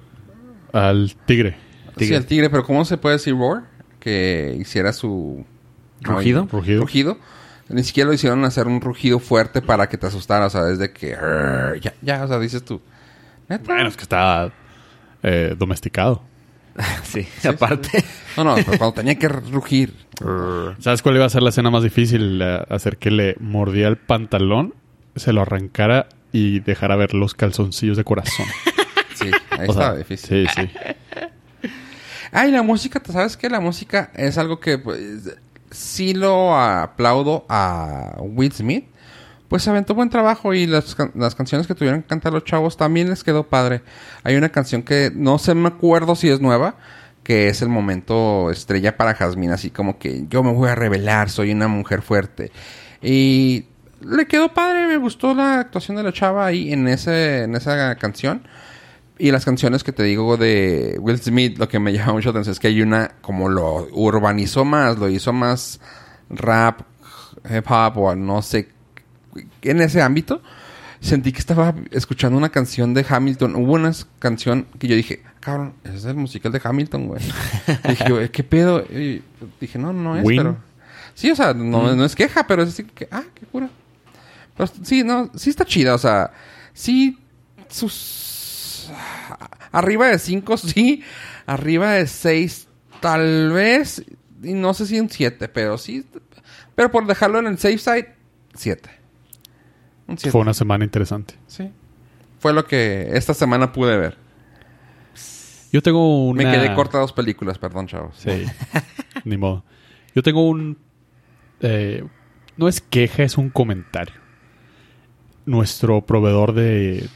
[0.72, 1.56] Al tigre.
[1.96, 2.16] Sí, Tigre.
[2.16, 3.64] el tigre, pero ¿cómo se puede decir Roar?
[4.00, 5.44] Que hiciera su...
[6.02, 6.46] ¿Rugido?
[6.50, 6.80] Rugido.
[6.82, 7.18] Rugido.
[7.68, 10.46] Ni siquiera lo hicieron hacer un rugido fuerte para que te asustara.
[10.46, 11.16] O sea, desde que...
[11.80, 12.80] Ya, ya, o sea, dices tú.
[13.48, 13.64] ¿Neta?
[13.72, 14.52] Bueno, es que está
[15.22, 16.22] eh, domesticado.
[17.04, 18.04] sí, aparte.
[18.36, 19.94] No, no, pero cuando tenía que rugir.
[20.78, 22.42] ¿Sabes cuál iba a ser la escena más difícil?
[22.42, 24.74] Hacer que le mordía el pantalón,
[25.16, 28.46] se lo arrancara y dejara ver los calzoncillos de corazón.
[29.14, 30.46] Sí, ahí O sea, estaba difícil.
[30.46, 30.70] Sí, sí.
[32.38, 33.48] Ay, la música, ¿tú ¿sabes qué?
[33.48, 35.00] La música es algo que pues,
[35.70, 38.84] sí lo aplaudo a Will Smith.
[39.48, 42.76] Pues se aventó buen trabajo y las, las canciones que tuvieron que cantar los chavos
[42.76, 43.80] también les quedó padre.
[44.22, 46.76] Hay una canción que no sé, me acuerdo si es nueva,
[47.22, 51.30] que es el momento estrella para Jasmine, así como que yo me voy a revelar,
[51.30, 52.52] soy una mujer fuerte.
[53.00, 53.64] Y
[54.02, 57.94] le quedó padre, me gustó la actuación de la chava ahí en, ese, en esa
[57.94, 58.42] canción.
[59.18, 62.30] Y las canciones que te digo de Will Smith, lo que me llama mucho la
[62.32, 65.80] atención es que hay una como lo urbanizó más, lo hizo más
[66.28, 66.82] rap,
[67.48, 68.68] hip hop o no sé,
[69.62, 70.42] en ese ámbito.
[71.00, 73.54] Sentí que estaba escuchando una canción de Hamilton.
[73.56, 77.22] Hubo una canción que yo dije, cabrón, ese es el musical de Hamilton, güey.
[77.88, 78.80] dije, yo, ¿qué pedo?
[78.80, 79.22] Y
[79.60, 80.38] dije, no, no es, Win.
[80.38, 80.56] pero...
[81.14, 83.70] Sí, o sea, no, no es queja, pero es así que, ah, qué cura.
[84.56, 86.32] Pero sí, no, sí está chida, o sea,
[86.74, 87.18] sí,
[87.68, 88.25] sus...
[89.72, 91.02] Arriba de 5, sí.
[91.46, 92.68] Arriba de 6,
[93.00, 94.04] tal vez.
[94.42, 96.04] Y no sé si un 7, pero sí.
[96.74, 98.14] Pero por dejarlo en el safe side,
[98.54, 98.90] 7.
[100.08, 100.30] Un 7.
[100.30, 101.34] Fue una semana interesante.
[101.46, 101.70] Sí.
[102.38, 104.18] Fue lo que esta semana pude ver.
[105.72, 106.44] Yo tengo una...
[106.44, 108.16] Me quedé corta dos películas, perdón, chavos.
[108.16, 108.44] Sí.
[109.24, 109.64] Ni modo.
[110.14, 110.78] Yo tengo un...
[111.60, 112.04] eh,
[112.56, 114.14] no es queja, es un comentario.
[115.44, 117.08] Nuestro proveedor de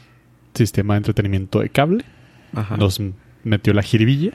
[0.53, 2.05] sistema de entretenimiento de cable
[2.53, 2.77] Ajá.
[2.77, 3.01] nos
[3.43, 4.31] metió la jiribilla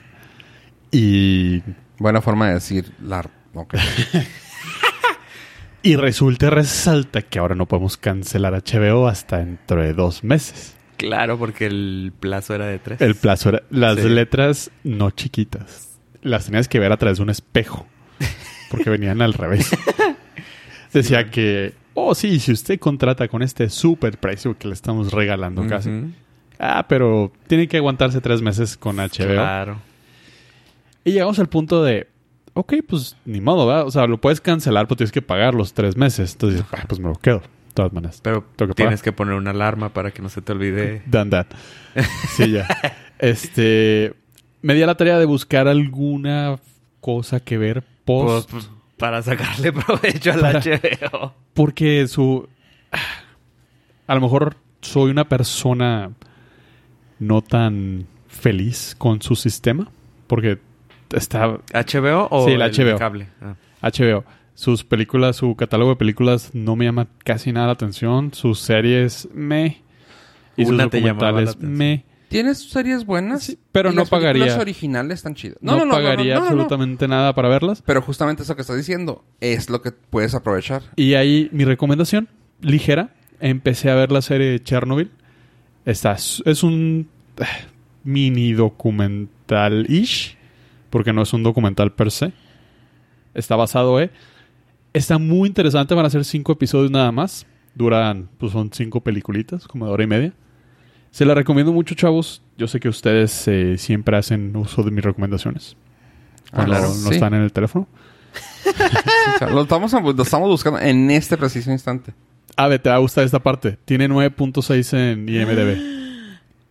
[0.90, 1.62] y,
[1.98, 3.24] Buena forma de decir la...
[3.54, 3.74] ok.
[5.82, 10.76] y resulta y resalta que ahora no podemos cancelar HBO hasta dentro de dos meses.
[10.96, 13.00] Claro, porque el plazo era de tres.
[13.00, 13.62] El plazo era...
[13.70, 14.08] Las Sí.
[14.08, 15.98] letras no chiquitas.
[16.22, 17.86] Las tenías que ver a través de un espejo.
[18.70, 19.70] Porque venían al revés.
[20.92, 21.74] Decía que...
[21.98, 25.90] Oh, sí, si usted contrata con este super precio que le estamos regalando casi.
[26.58, 29.32] Ah, pero tiene que aguantarse tres meses con HBO.
[29.32, 29.78] Claro.
[31.04, 32.06] Y llegamos al punto de...
[32.52, 33.86] Ok, pues ni modo, ¿verdad?
[33.86, 36.32] O sea, lo puedes cancelar, pero tienes que pagar los tres meses.
[36.32, 37.38] Entonces, ah, pues me lo quedo.
[37.38, 38.20] De todas maneras.
[38.22, 41.02] Pero que tienes que poner una alarma para que no se te olvide.
[41.10, 41.46] That.
[42.36, 42.68] Sí, ya.
[43.18, 44.12] este.
[44.60, 46.58] Me di a la tarea de buscar alguna
[47.00, 48.68] cosa que ver Pues, post.
[48.96, 51.34] Para sacarle provecho al Para- HBO.
[51.54, 52.48] Porque su.
[54.06, 56.12] A lo mejor soy una persona
[57.18, 59.88] no tan feliz con su sistema.
[60.26, 60.58] Porque
[61.14, 61.58] está.
[61.72, 62.98] ¿HBO o Sí, el HBO.
[62.98, 63.28] cable?
[63.40, 63.54] Ah.
[63.82, 64.24] HBO.
[64.54, 68.32] Sus películas, su catálogo de películas no me llama casi nada la atención.
[68.32, 69.82] Sus series me.
[70.56, 71.72] Y sus Una la documentales atención.
[72.26, 72.30] Me.
[72.30, 73.44] ¿Tienes series buenas?
[73.44, 74.58] Sí, pero Y no las pagaría.
[74.58, 75.58] originales están chidas.
[75.60, 77.82] No, pagaría absolutamente nada para verlas.
[77.86, 80.82] Pero justamente eso que estás diciendo es lo que puedes aprovechar.
[80.96, 82.28] Y ahí mi recomendación,
[82.60, 85.10] ligera, empecé a ver la serie Chernobyl.
[85.84, 87.08] Está, es un
[87.38, 87.44] eh,
[88.04, 90.36] mini documental-ish,
[90.90, 92.32] porque no es un documental per se.
[93.34, 94.10] Está basado, ¿eh?
[94.92, 97.46] Está muy interesante, van a ser cinco episodios nada más.
[97.74, 100.32] Duran, pues son cinco peliculitas, como de hora y media.
[101.16, 102.42] Se la recomiendo mucho, chavos.
[102.58, 105.74] Yo sé que ustedes eh, siempre hacen uso de mis recomendaciones.
[106.50, 107.14] Cuando claro, no sí.
[107.14, 107.88] están en el teléfono.
[109.50, 112.12] lo, estamos, lo estamos buscando en este preciso instante.
[112.54, 113.78] A ver, te va a gustar esta parte.
[113.86, 115.96] Tiene 9.6 en IMDb.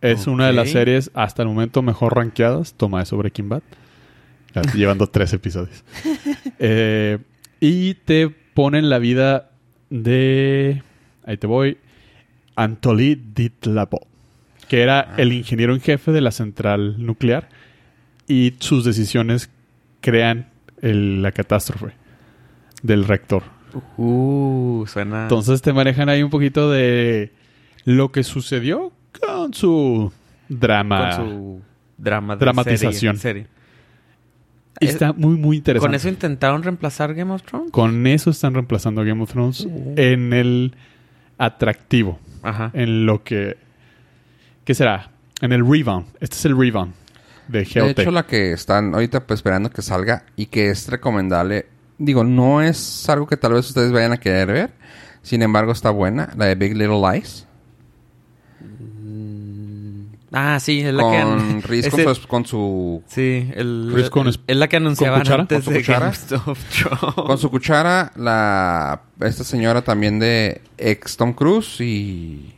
[0.00, 2.74] Es una de las series hasta el momento mejor rankeadas.
[2.74, 3.62] Toma eso Breaking Bad.
[4.76, 5.82] Llevando tres episodios.
[6.60, 7.18] Eh,
[7.58, 9.50] y te ponen la vida
[9.90, 10.84] de...
[11.24, 11.78] Ahí te voy.
[12.54, 14.06] Anatoly Ditlapov.
[14.68, 17.48] Que era el ingeniero en jefe de la central nuclear.
[18.28, 19.50] Y sus decisiones
[20.00, 20.48] crean
[20.82, 21.92] el- la catástrofe
[22.82, 23.42] del rector.
[23.96, 25.22] Uh, suena.
[25.22, 27.32] Entonces te manejan ahí un poquito de
[27.84, 30.12] lo que sucedió con su
[30.48, 31.16] drama.
[31.16, 31.62] con su
[31.98, 33.16] drama de Dramatización.
[33.18, 33.56] Serie, serie.
[34.80, 35.86] Y está muy, muy interesante.
[35.88, 37.70] ¿Con eso intentaron reemplazar Game of Thrones?
[37.70, 40.74] Con eso están reemplazando Game of Thrones en el
[41.38, 42.18] atractivo.
[42.42, 42.70] Ajá.
[42.74, 43.56] En lo que...
[44.66, 45.10] ¿Qué será?
[45.40, 46.06] En el rebound.
[46.20, 46.92] Este es el rebound
[47.48, 47.98] de De GOT.
[48.00, 52.60] hecho, la que están ahorita pues, esperando que salga y que es recomendable, digo, no
[52.60, 54.70] es algo que tal vez ustedes vayan a querer ver,
[55.22, 57.46] sin embargo está buena, la de Big Little Lies,
[60.32, 61.78] Ah, sí, es la con que...
[61.78, 65.42] Ese- con, su, con su Sí, el, con es- es la que anunciaban cuchara?
[65.42, 66.12] antes ¿Con su de cuchara?
[66.28, 67.14] Game of Thrones.
[67.14, 72.52] con su cuchara, la esta señora también de ex Tom Cruise y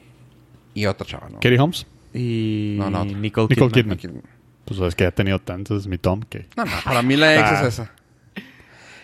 [0.74, 1.34] y otra chava, ¿no?
[1.40, 1.86] Katie Holmes.
[2.14, 3.04] Y No, no.
[3.04, 3.98] Nicole, Nicole Kidman.
[3.98, 4.22] Kidman.
[4.64, 6.46] Pues es que ha tenido tantos, mi Tom, que...
[6.56, 7.60] No, no, para mí la ex Ah.
[7.62, 7.92] es esa.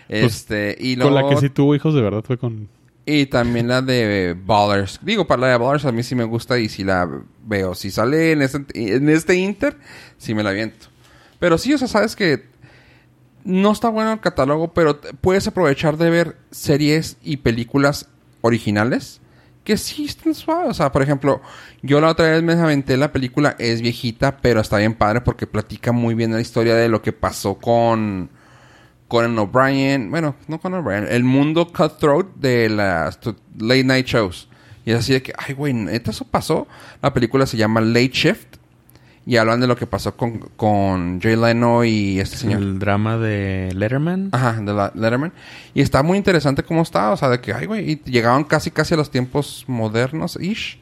[0.09, 2.69] Este, y Con la luego- que sí tuvo hijos de verdad fue con...
[3.07, 4.99] Y también la de Ballers.
[5.03, 7.07] Digo, para la de Ballers a mí sí me gusta y si la
[7.45, 7.75] veo.
[7.75, 9.77] Si sale en este, en este Inter,
[10.17, 10.87] sí me la aviento.
[11.39, 12.47] Pero sí, o sea, sabes que
[13.45, 18.09] no está bueno el catálogo, pero puedes aprovechar de ver series y películas
[18.41, 19.21] originales
[19.65, 20.71] que están suaves.
[20.71, 21.41] O sea, por ejemplo,
[21.83, 25.47] yo la otra vez me aventé la película, es viejita, pero está bien padre porque
[25.47, 28.31] platica muy bien la historia de lo que pasó con
[29.09, 33.19] Conan O'Brien, bueno, no Conan O'Brien, el mundo cutthroat de las
[33.59, 34.49] late night shows.
[34.85, 36.67] Y es así de que, ay, güey, ¿neta eso pasó?
[37.01, 38.57] La película se llama Late Shift.
[39.27, 42.61] Y hablan de lo que pasó con, con Jay Leno y este señor.
[42.61, 44.29] El drama de Letterman.
[44.33, 45.33] Ajá, de la Letterman.
[45.73, 47.11] Y está muy interesante cómo está.
[47.11, 50.79] O sea, de que, ay, güey, y llegaban casi, casi a los tiempos modernos, ish.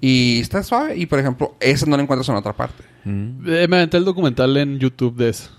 [0.00, 0.96] Y está suave.
[0.96, 2.84] Y, por ejemplo, esa no la encuentras en otra parte.
[3.04, 3.48] Mm.
[3.48, 5.50] Eh, me aventé el documental en YouTube de eso.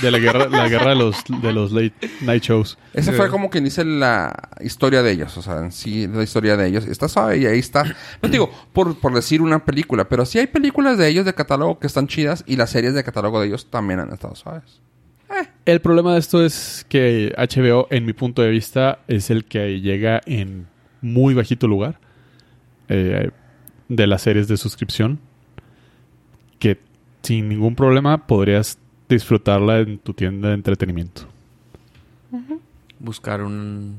[0.00, 2.76] De la guerra, la guerra de los, de los late night shows.
[2.92, 6.56] Esa fue como quien dice la historia de ellos, o sea, en sí, la historia
[6.56, 6.86] de ellos.
[6.86, 7.84] Está suave y ahí está.
[7.84, 11.34] No te digo por, por decir una película, pero sí hay películas de ellos de
[11.34, 14.80] catálogo que están chidas y las series de catálogo de ellos también han estado suaves.
[15.64, 19.80] El problema de esto es que HBO, en mi punto de vista, es el que
[19.80, 20.66] llega en
[21.00, 21.98] muy bajito lugar
[22.88, 23.30] eh,
[23.88, 25.18] de las series de suscripción.
[26.58, 26.78] Que
[27.22, 31.22] sin ningún problema podrías disfrutarla en tu tienda de entretenimiento.
[32.98, 33.96] Buscar un...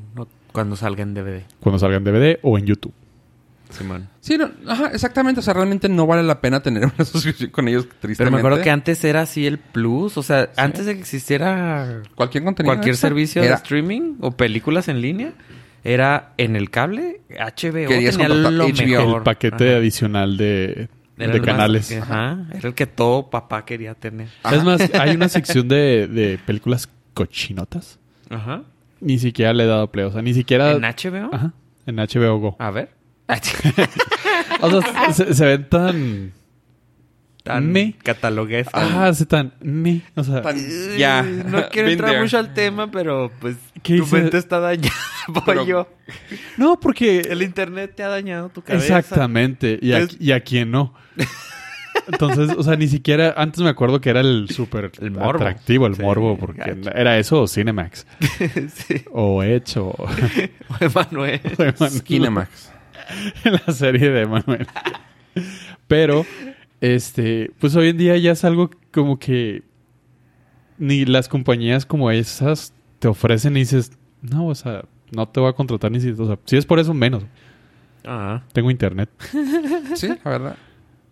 [0.51, 1.43] cuando salga en DVD.
[1.59, 2.93] Cuando salga en DVD o en YouTube.
[3.69, 4.07] Simón.
[4.21, 5.41] Sí, no, ajá, exactamente.
[5.41, 8.31] O sea, realmente no vale la pena tener una suscripción con ellos, Pero tristemente.
[8.35, 10.17] me acuerdo que antes era así el plus.
[10.17, 14.87] O sea, antes de que existiera cualquier contenido cualquier extra servicio de streaming o películas
[14.87, 15.33] en línea,
[15.83, 18.73] era en el cable, HBO Querías tenía lo HBO.
[18.73, 19.17] mejor.
[19.17, 19.77] el paquete Ajá.
[19.77, 20.87] adicional de,
[21.17, 21.91] Era de canales.
[21.91, 22.45] ajá.
[22.53, 24.27] Era el que todo papá quería tener.
[24.43, 24.55] Ajá.
[24.55, 27.99] Es más, hay una sección de, de películas cochinotas.
[28.29, 28.63] Ajá.
[28.99, 30.05] Ni siquiera le he dado play.
[30.05, 30.71] O sea, ni siquiera...
[30.71, 31.29] ¿En HBO?
[31.33, 31.53] Ajá.
[31.85, 32.55] En HBO Go.
[32.59, 32.89] A ver.
[34.61, 36.31] O sea, se, se ven tan...
[37.47, 37.93] Tan Me.
[38.03, 38.71] cataloguesco.
[38.73, 39.53] Ah, se tan...
[39.61, 40.01] Me.
[40.15, 40.41] O sea...
[40.41, 40.57] Tan-
[40.97, 41.23] ya.
[41.45, 42.21] No quiero entrar there.
[42.23, 44.15] mucho al tema, pero pues ¿Qué tu hice?
[44.21, 44.93] mente está dañada,
[45.45, 45.87] Pero- pollo.
[46.57, 47.19] No, porque...
[47.21, 48.99] El internet te ha dañado tu cabeza.
[48.99, 49.79] Exactamente.
[49.81, 50.93] Y a, Es- y a quién no.
[52.11, 53.33] Entonces, o sea, ni siquiera...
[53.35, 56.37] Antes me acuerdo que era el súper atractivo, el Sí, morbo.
[56.37, 56.91] Porque gacho.
[56.95, 58.05] era eso o Cinemax.
[58.73, 59.03] sí.
[59.11, 59.93] O Edge o...
[60.79, 61.41] Emanuel.
[61.57, 62.03] o Emanuel.
[62.03, 62.71] Kinemax.
[63.43, 64.67] la serie de Manuel.
[65.87, 66.25] Pero,
[66.81, 69.63] este, pues hoy en día ya es algo como que
[70.77, 75.49] ni las compañías como esas te ofrecen y dices, no, o sea, no te voy
[75.49, 77.23] a contratar ni si, o sea, si es por eso menos.
[78.05, 78.43] Ajá.
[78.53, 79.09] Tengo internet.
[79.95, 80.55] Sí, la verdad.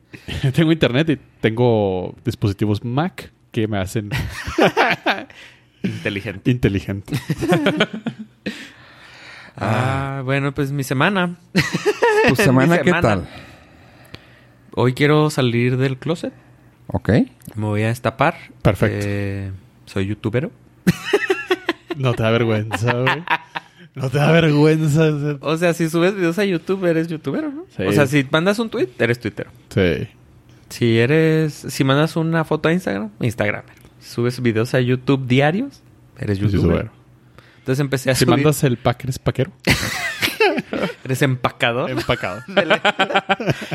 [0.53, 4.09] tengo internet y tengo dispositivos Mac que me hacen
[5.83, 6.51] Inteligente.
[6.51, 7.15] inteligente.
[9.57, 11.35] Ah, bueno, pues mi semana.
[12.27, 13.27] ¿Tu semana Mi qué tal?
[14.75, 16.33] Hoy quiero salir del closet.
[16.87, 17.09] Ok.
[17.55, 18.35] Me voy a destapar.
[18.61, 18.97] Perfecto.
[19.07, 19.51] Eh,
[19.85, 20.51] soy youtubero.
[21.97, 23.23] No te da vergüenza, güey.
[23.95, 25.37] No te da vergüenza.
[25.39, 27.65] O sea, si subes videos a YouTube, eres youtubero, ¿no?
[27.75, 27.83] Sí.
[27.83, 29.49] O sea, si mandas un tweet, eres tuitero.
[29.69, 30.05] Sí.
[30.67, 31.53] Si eres...
[31.53, 33.71] Si mandas una foto a Instagram, Instagramer.
[34.01, 35.81] Si subes videos a YouTube diarios,
[36.19, 36.89] eres Pues, youtuber.
[37.65, 38.35] Entonces empecé a Si subir...
[38.35, 39.51] mandas el pack, eres paquero.
[41.03, 41.89] Eres empacador.
[41.89, 42.41] Empacado.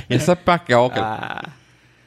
[0.09, 0.93] Esa pa' que ok.
[0.97, 1.49] Ah.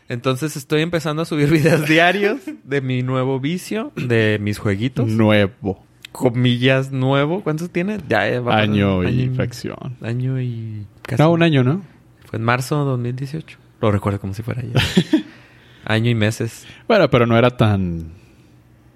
[0.08, 5.10] Entonces estoy empezando a subir videos diarios de mi nuevo vicio, de mis jueguitos.
[5.10, 5.86] Nuevo.
[6.14, 7.44] Comillas nuevo.
[7.44, 7.98] ¿Cuántos tiene?
[8.08, 9.98] Ya eh, va para- Año y fracción.
[10.02, 10.88] Año y...
[11.02, 11.22] casi.
[11.22, 11.82] No, un año, ¿no?
[12.26, 13.58] Fue en marzo de 2018.
[13.82, 14.74] Lo recuerdo como si fuera ayer.
[15.86, 16.66] año y meses.
[16.88, 18.23] Bueno, pero no era tan...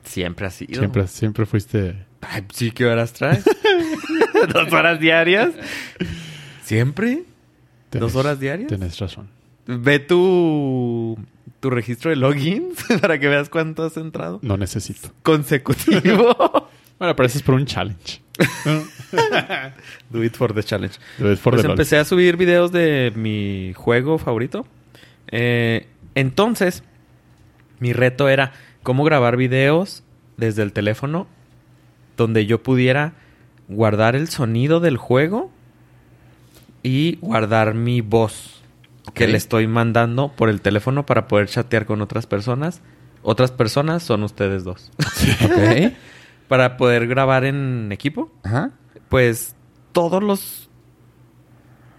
[0.07, 0.79] Siempre ha sido.
[0.79, 2.05] Siempre, siempre fuiste...
[2.21, 3.43] Ay, sí, ¿qué horas traes?
[4.53, 5.51] ¿Dos horas diarias?
[6.63, 7.23] ¿Siempre?
[7.91, 8.67] tenés- ¿Dos horas diarias?
[8.67, 9.29] Tienes razón.
[9.65, 11.17] Ve tu...
[11.59, 14.39] tu registro de logins para que veas cuánto has entrado?
[14.41, 15.11] No necesito.
[15.23, 16.69] Consecutivo.
[16.99, 18.21] Bueno, pero eso es por un challenge.
[20.09, 20.97] Do it for the challenge.
[21.19, 24.65] Do it for pues the empecé a subir videos de mi juego favorito.
[25.29, 26.83] Eh, entonces,
[27.79, 28.53] mi reto era
[28.87, 30.01] cómo grabar videos
[30.37, 31.27] desde el teléfono
[32.15, 33.15] donde yo pudiera
[33.67, 35.51] guardar el sonido del juego
[36.83, 38.63] y guardar mi voz
[39.13, 42.81] que le estoy mandando por el teléfono para poder chatear con otras personas.
[43.23, 44.89] Otras personas son ustedes dos.
[45.43, 45.91] Ok.
[46.47, 48.71] para poder grabar en equipo Ajá.
[49.09, 49.53] pues
[49.91, 50.69] todos los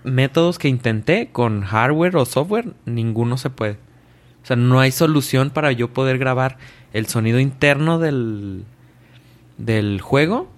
[0.04, 3.76] métodos que intenté con hardware o software, ninguno se puede.
[4.42, 6.56] O sea, no hay solución para yo poder grabar
[6.92, 8.64] el sonido interno del,
[9.56, 10.48] del juego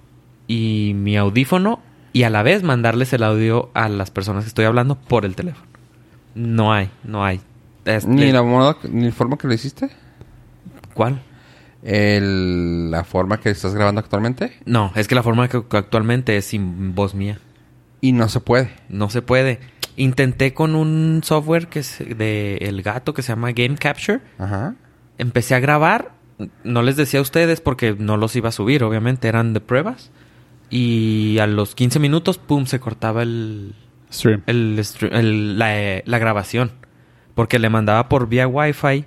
[0.47, 1.81] y mi audífono
[2.12, 5.35] y a la vez mandarles el audio a las personas que estoy hablando por el
[5.37, 5.66] teléfono.
[6.35, 7.40] No hay, no hay.
[7.85, 9.90] Este- Ni la moda, ni la forma que lo hiciste.
[10.95, 11.23] ¿Cuál?
[11.83, 14.53] El, la forma que estás grabando actualmente.
[14.66, 17.38] No, es que la forma que que actualmente es sin voz mía.
[18.01, 18.71] Y no se puede.
[18.88, 19.61] No se puede.
[19.97, 24.21] Intenté con un software que es de el gato que se llama Game Capture.
[24.38, 24.75] Ajá.
[25.19, 26.12] Empecé a grabar.
[26.64, 30.11] No les decía a ustedes porque no los iba a subir, obviamente, eran de pruebas.
[30.70, 33.74] Y a los 15 minutos, pum, se cortaba el,
[34.11, 34.42] Stream.
[34.46, 36.70] el, la, la grabación.
[37.35, 39.05] Porque le mandaba por vía Wi-Fi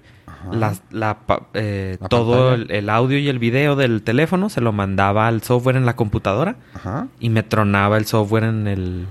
[0.52, 4.50] la, la pa- eh, La todo el, el audio y el video del teléfono.
[4.50, 6.56] Se lo mandaba al software en la computadora.
[6.74, 7.08] Ajá.
[7.20, 9.06] Y me tronaba el software en el,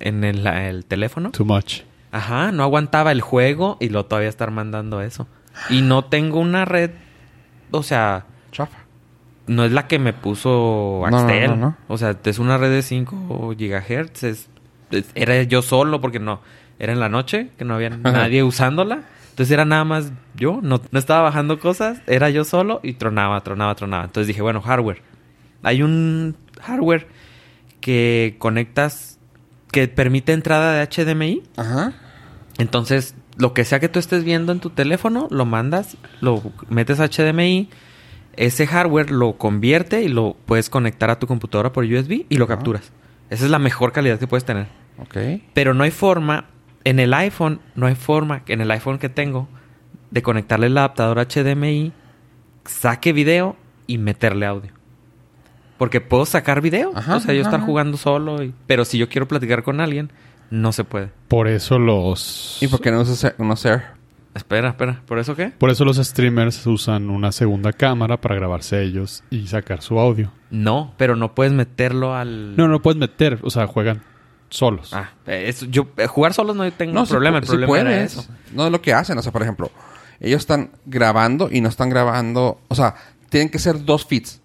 [0.00, 1.30] en el, el teléfono.
[1.30, 1.80] Too much.
[2.12, 5.26] Ajá, no aguantaba el juego y lo todavía estar mandando eso.
[5.70, 6.90] Y no tengo una red,
[7.74, 8.78] o sea, Chafa.
[9.46, 11.50] no es la que me puso No, no, Axtel.
[11.50, 11.76] no, no.
[11.88, 14.22] O sea, es una red de 5 gigahertz.
[14.24, 14.48] es-
[14.90, 16.40] es- era yo solo porque no,
[16.78, 19.02] era en la noche, que no había nadie usándola.
[19.30, 23.40] Entonces era nada más yo, no, no estaba bajando cosas, era yo solo y tronaba,
[23.42, 24.04] tronaba, tronaba.
[24.04, 25.02] Entonces dije, bueno, hardware.
[25.64, 27.08] Hay un hardware
[27.80, 29.18] que conectas,
[29.72, 31.42] que permite entrada de HDMI.
[31.56, 31.92] Ajá.
[32.58, 37.00] Entonces, lo que sea que tú estés viendo en tu teléfono, lo mandas, lo metes
[37.00, 37.68] a HDMI,
[38.36, 42.44] ese hardware lo convierte y lo puedes conectar a tu computadora por USB y lo
[42.44, 42.54] Ajá.
[42.56, 42.92] capturas.
[43.30, 44.66] Esa es la mejor calidad que puedes tener.
[44.98, 45.16] Ok.
[45.52, 46.46] Pero no hay forma,
[46.84, 49.48] en el iPhone, no hay forma, en el iPhone que tengo,
[50.10, 51.92] de conectarle el adaptador HDMI,
[52.64, 54.70] saque video y meterle audio.
[55.78, 58.96] Porque puedo sacar video, Ajá, o sea, yo ajá, estar jugando solo, y- pero si
[58.98, 60.10] yo quiero platicar con alguien,
[60.50, 61.10] no se puede.
[61.28, 62.58] Por eso los...
[62.60, 63.82] ¿Y por qué no usas no Air?
[64.34, 65.48] Espera, espera, ¿por eso qué?
[65.50, 70.32] Por eso los streamers usan una segunda cámara para grabarse ellos y sacar su audio.
[70.50, 72.56] No, pero no puedes meterlo al...
[72.56, 74.02] No, no puedes meter, o sea, juegan
[74.50, 74.92] solos.
[74.92, 78.12] Ah, eso- yo eh, jugar solos no tengo No, problema, el problema era puedes.
[78.16, 78.26] eso.
[78.52, 79.16] No es lo que hacen.
[79.18, 79.70] O sea, por ejemplo,
[80.18, 82.60] ellos están grabando y no están grabando.
[82.68, 82.94] O sea,
[83.28, 84.40] tienen que ser dos feeds.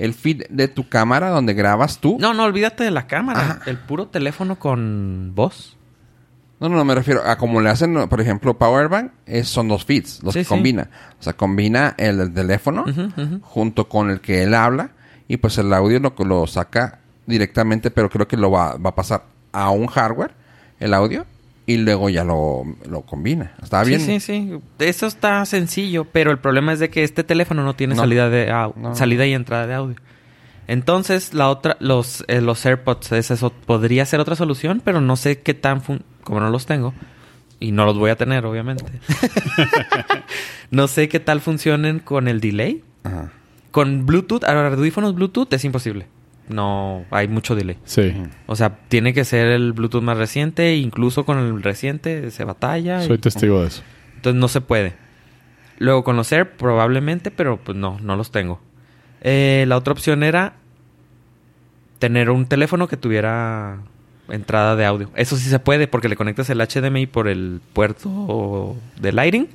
[0.00, 2.16] El feed de tu cámara donde grabas tú.
[2.20, 3.60] No, no, olvídate de la cámara, Ajá.
[3.66, 5.76] el puro teléfono con voz.
[6.58, 9.84] No, no, no, me refiero a como le hacen, por ejemplo, Powerbank, es, son dos
[9.84, 10.48] feeds, los Sí, que sí.
[10.48, 10.90] combina.
[11.18, 12.84] O sea, combina el, del teléfono
[13.42, 14.90] junto con el que él habla
[15.28, 18.94] y pues el audio lo, lo saca directamente, pero creo que lo va, va a
[18.94, 20.32] pasar a un hardware,
[20.80, 21.24] el audio,
[21.72, 23.52] y luego ya lo, lo combina.
[23.62, 24.00] Está bien.
[24.00, 24.58] Sí, sí, sí.
[24.84, 28.02] Eso está sencillo, pero el problema es de que este teléfono no tiene No.
[28.02, 28.94] salida de No.
[28.94, 29.96] salida y entrada de audio.
[30.66, 35.16] Entonces, la otra, los, eh, los AirPods, es eso, podría ser otra solución, pero no
[35.16, 36.92] sé qué tan fun como no los tengo,
[37.58, 38.84] y no los voy a tener, obviamente.
[40.70, 42.82] no sé qué tal funcionen con el delay.
[43.04, 43.30] Ajá.
[43.70, 46.06] Con Bluetooth, audífonos Bluetooth es imposible.
[46.50, 47.78] No, hay mucho delay.
[47.84, 48.12] Sí.
[48.46, 53.02] O sea, tiene que ser el Bluetooth más reciente, incluso con el reciente se batalla.
[53.02, 53.82] y- Soy testigo de eso.
[54.16, 54.94] entonces no se puede.
[55.78, 58.60] Luego con los Air probablemente, pero pues no, no los tengo.
[59.22, 60.54] Eh, la otra opción era
[61.98, 63.78] tener un teléfono que tuviera
[64.28, 65.10] entrada de audio.
[65.14, 69.48] Eso sí se puede porque le conectas el HDMI por el puerto de Lighting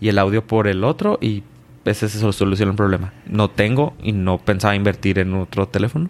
[0.00, 1.42] y el audio por el otro y
[1.84, 3.12] ese se soluciona el problema.
[3.26, 6.08] No tengo y no pensaba invertir en otro teléfono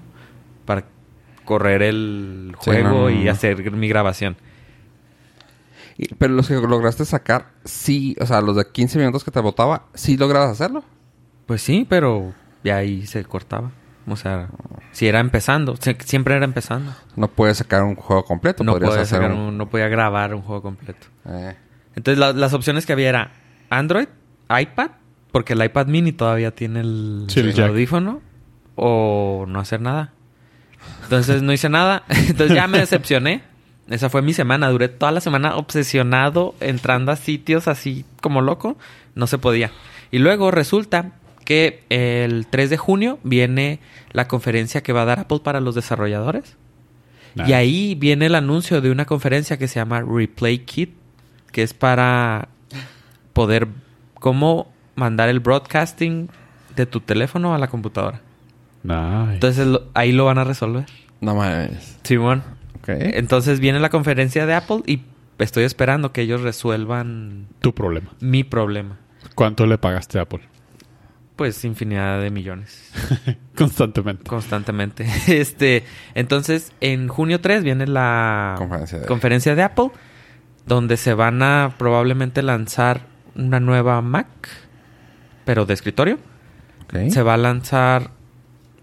[0.64, 0.84] para
[1.44, 3.30] correr el Sí, juego no, no, y no.
[3.32, 4.36] hacer mi grabación.
[5.98, 9.40] Y- pero los que lograste sacar, sí, o sea, los de 15 minutos que te
[9.40, 10.84] botaba, sí logras hacerlo.
[11.46, 12.32] Pues sí, pero
[12.64, 13.70] ya ahí se cortaba.
[14.06, 14.48] O sea,
[14.90, 16.92] si era empezando, se- siempre era empezando.
[17.14, 19.88] No puedes sacar un juego completo, No, podrías podía hacer sacar un- un- no podía
[19.88, 21.06] grabar un juego completo.
[21.28, 21.54] eh,
[21.94, 23.32] Entonces la- las opciones que había era
[23.68, 24.08] Android,
[24.48, 24.90] iPad,
[25.30, 28.20] porque el iPad mini todavía tiene el, Sí, el audífono,
[28.76, 30.12] o no hacer nada.
[31.04, 32.04] Entonces no hice nada.
[32.08, 33.42] Entonces ya me decepcioné.
[33.88, 34.70] Esa fue mi semana.
[34.70, 38.76] Duré toda la semana obsesionado entrando a sitios así como loco.
[39.14, 39.70] No se podía.
[40.10, 41.12] Y luego resulta
[41.44, 43.80] que el 3 de junio viene
[44.12, 46.56] la conferencia que va a dar Apple para los desarrolladores.
[47.34, 47.50] Nice.
[47.50, 50.94] Y ahí viene el anuncio de una conferencia que se llama Replay Kit,
[51.50, 52.48] que es para
[53.32, 53.68] poder
[54.14, 56.28] cómo mandar el broadcasting
[56.76, 58.20] de tu teléfono a la computadora.
[58.82, 59.34] Nice.
[59.34, 60.86] Entonces lo- ahí lo van a resolver.
[61.20, 61.98] No mames.
[62.02, 62.42] Simón.
[62.78, 62.88] Ok.
[62.88, 65.02] Entonces viene la conferencia de Apple y
[65.38, 68.10] estoy esperando que ellos resuelvan tu problema.
[68.20, 68.98] mi problema.
[69.34, 70.40] ¿Cuánto le pagaste a Apple?
[71.36, 72.92] Pues infinidad de millones.
[73.56, 74.24] Constantemente.
[74.24, 75.06] constantemente.
[75.28, 79.90] Este, entonces, en junio 3 viene la Conferencia de- conferencia de Apple,
[80.66, 84.26] donde se van a probablemente lanzar una nueva Mac,
[85.44, 86.18] pero de escritorio.
[86.84, 87.10] Ok.
[87.10, 88.10] Se va a lanzar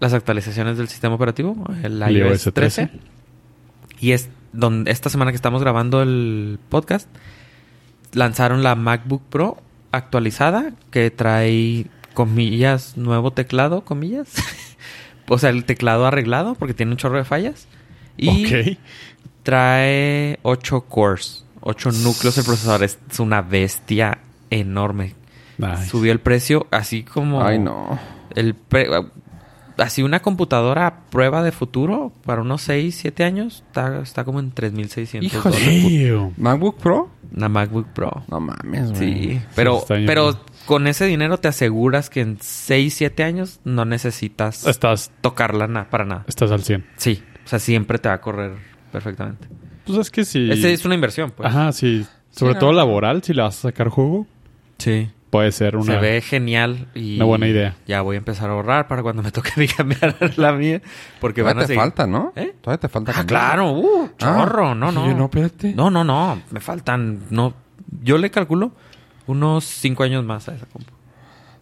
[0.00, 2.86] las actualizaciones del sistema operativo, el iOS iOS 13.
[2.86, 2.90] 13.
[4.00, 7.08] Y es donde esta semana que estamos grabando el podcast,
[8.12, 14.28] lanzaron la MacBook Pro actualizada que trae comillas, nuevo teclado, comillas.
[15.28, 17.68] o sea, el teclado arreglado porque tiene un chorro de fallas.
[18.16, 18.76] Y
[19.42, 22.82] trae 8 cores, 8 núcleos el procesador.
[22.84, 24.18] Es una bestia
[24.50, 25.14] enorme.
[25.58, 25.86] Nice.
[25.86, 27.42] Subió el precio así como...
[27.42, 27.98] Ay, no.
[28.34, 28.88] El pre-
[29.80, 34.38] así una computadora a prueba de futuro para unos 6, 7 años está, está como
[34.40, 35.56] en 3.600 Híjole.
[36.20, 36.38] dólares.
[36.38, 37.10] ¿MacBook Pro?
[37.36, 38.24] Una MacBook Pro.
[38.28, 38.98] No mames, güey.
[39.34, 44.66] Sí, pero, pero con ese dinero te aseguras que en 6, 7 años no necesitas
[44.66, 46.24] Estás, tocarla na- para nada.
[46.28, 46.86] estás al 100.
[46.96, 48.52] Sí, o sea, siempre te va a correr
[48.92, 49.48] perfectamente.
[49.86, 50.50] Pues es que si...
[50.50, 51.48] Ese es una inversión, pues.
[51.48, 52.06] Ajá, sí.
[52.30, 52.76] Sobre Sí, todo no.
[52.76, 54.26] laboral, si le vas a sacar jugo,
[54.78, 55.10] Sí.
[55.30, 55.84] Puede ser una...
[55.94, 57.76] Se ve genial y una buena idea.
[57.86, 60.82] Ya voy a empezar a ahorrar para cuando me toque cambiar la mía.
[61.20, 61.80] Porque van Todavía a te seguir.
[61.80, 62.32] falta, ¿no?
[62.36, 62.54] ¿Eh?
[62.60, 63.12] Todavía te falta.
[63.12, 63.40] Ah, cambiar.
[63.40, 65.06] claro, uh, chorro, Ah, no, no.
[65.06, 65.74] yo no, espérate.
[65.74, 67.54] No, no, no, me faltan, no,
[68.02, 68.72] yo le calculo
[69.26, 70.90] unos cinco años más a esa compu.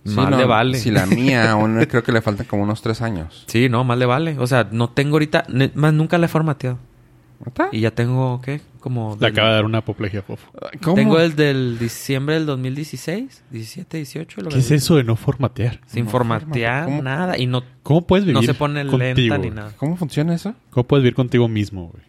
[0.05, 0.79] Sí, más no, le vale.
[0.79, 3.45] Si la mía, aún creo que le faltan como unos tres años.
[3.47, 4.37] Sí, no, más le vale.
[4.39, 5.45] O sea, no tengo ahorita,
[5.75, 6.79] más nunca la he formateado.
[7.45, 7.69] ¿Está?
[7.73, 8.61] Y ya tengo, ¿qué?
[8.81, 9.15] Como...
[9.15, 10.51] Le del- acaba de dar una apoplejía, fofo.
[10.83, 10.95] ¿Cómo?
[10.97, 14.41] Tengo el del diciembre del 2016, 17, 18.
[14.43, 15.81] Lo ¿Qué es eso de no formatear?
[15.87, 17.03] Sin No, formatear ¿cómo?
[17.03, 17.37] nada.
[17.39, 19.35] Y no, ¿Cómo puedes vivir no se pone contigo?
[19.35, 19.73] lenta ni nada.
[19.77, 20.55] ¿Cómo funciona eso?
[20.71, 22.03] ¿Cómo puedes vivir contigo mismo, güey?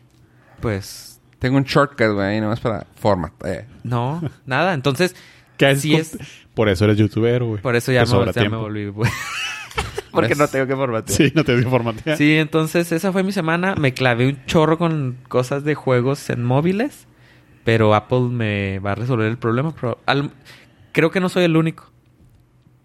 [0.62, 3.32] Pues, Tengo un shortcut, güey, nomás para format.
[3.46, 3.66] Eh.
[3.84, 4.74] no, nada.
[4.74, 5.16] Entonces,
[5.58, 6.18] ¿Qué es-
[6.54, 7.62] Por eso eres youtuber, güey.
[7.62, 8.88] por eso ya, me, ya me volví...
[8.88, 9.10] güey.
[10.12, 11.16] Porque no tengo que formatear.
[11.18, 12.18] Sí, no te dio formatear.
[12.18, 13.76] Sí, entonces esa fue mi semana.
[13.76, 17.08] Me clavé un chorro con cosas de juegos en móviles.
[17.64, 19.74] Pero Apple me va a resolver el problema.
[19.76, 20.32] Pero al-
[20.92, 21.90] creo que no soy el único.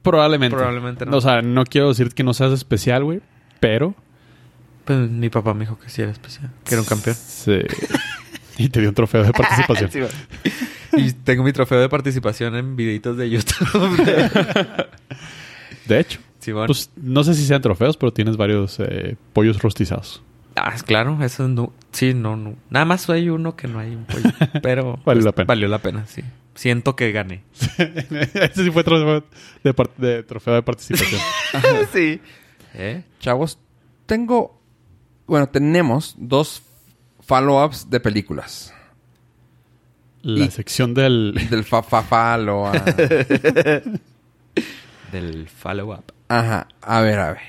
[0.02, 0.54] Probablemente.
[0.56, 1.16] Probablemente no.
[1.16, 3.20] O sea, no quiero decir que no seas especial, güey.
[3.60, 3.94] Pero...
[4.84, 6.50] Pues mi papá me dijo que sí era especial.
[6.64, 7.16] Que era un campeón.
[7.18, 7.60] Sí.
[8.58, 9.90] y te dio un trofeo de participación.
[9.90, 10.00] Sí,
[10.96, 13.96] y tengo mi trofeo de participación en videitos de YouTube.
[15.86, 16.20] De hecho,
[16.52, 20.22] Pues no sé si sean trofeos, pero tienes varios eh, pollos rostizados.
[20.56, 21.72] Ah, claro, eso no.
[21.90, 22.54] Sí, no, no.
[22.70, 24.30] Nada más hay uno que no hay un pollo.
[24.62, 25.46] Pero Valió pues, la pena.
[25.46, 26.22] Valió la pena, sí.
[26.54, 27.42] Siento que gané.
[27.78, 29.24] Ese sí fue trofeo
[29.98, 31.20] de, trofeo de participación.
[31.92, 32.20] sí.
[32.74, 33.02] ¿Eh?
[33.18, 33.58] Chavos,
[34.06, 34.60] tengo...
[35.26, 36.62] Bueno, tenemos dos
[37.20, 38.72] follow-ups de películas.
[40.22, 41.48] La Y- sección del...
[41.50, 42.68] Del fa fa falo.
[42.68, 42.72] ah.
[45.10, 46.12] Del follow-up.
[46.28, 46.68] Ajá.
[46.82, 47.40] A ver, a ver.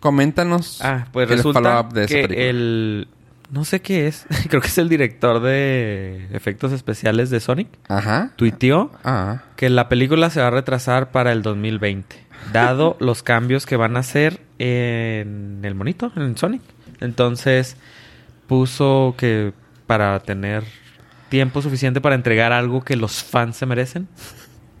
[0.00, 3.08] Coméntanos Ah, pues resulta de que el...
[3.50, 4.26] No sé qué es.
[4.48, 7.68] Creo que es el director de efectos especiales de Sonic.
[7.88, 8.30] Ajá.
[8.36, 9.42] Tuiteó Ah.
[9.56, 12.16] que la película se va a retrasar para el 2020.
[12.52, 16.62] Dado los cambios que van a hacer en el monito, en Sonic.
[17.00, 17.76] Entonces
[18.46, 19.52] puso que
[19.86, 20.64] para tener
[21.28, 24.08] tiempo suficiente para entregar algo que los fans se merecen,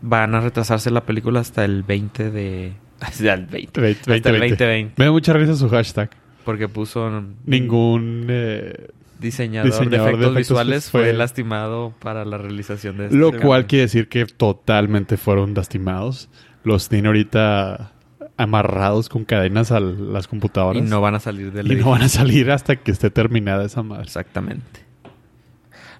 [0.00, 2.72] van a retrasarse la película hasta el 20 de...
[3.00, 3.80] Hasta el 20.
[3.80, 4.64] Ve- hasta el 2020.
[4.64, 4.94] 2020.
[4.96, 6.10] Me da mucha risa su hashtag.
[6.44, 7.10] Porque puso...
[7.44, 8.26] Ningún...
[8.28, 8.88] eh,
[9.20, 13.32] diseñador, Diseñador de de efectos visuales fue fue- lastimado para la realización de este Lo
[13.38, 16.28] cual quiere decir que totalmente fueron lastimados.
[16.64, 17.92] Los tiene ahorita
[18.36, 20.82] amarrados con cadenas a las computadoras.
[20.82, 23.64] Y no van a salir del Y no van a salir hasta que esté terminada
[23.64, 24.04] esa madre.
[24.04, 24.86] Exactamente.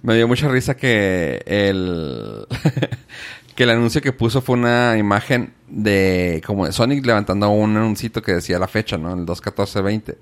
[0.02, 2.46] Me dio mucha risa que el...
[3.58, 6.40] que el anuncio que puso fue una imagen de...
[6.46, 9.12] Como de Sonic levantando un anuncito que decía la fecha, ¿no?
[9.12, 10.16] El 21420.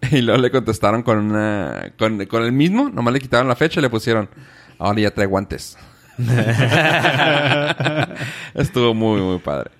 [0.12, 1.92] Y luego le contestaron con una...
[1.98, 2.88] Con, con el mismo.
[2.88, 4.30] Nomás le quitaron la fecha y le pusieron...
[4.78, 5.76] Ahora ya trae guantes.
[8.54, 9.72] Estuvo muy, muy padre.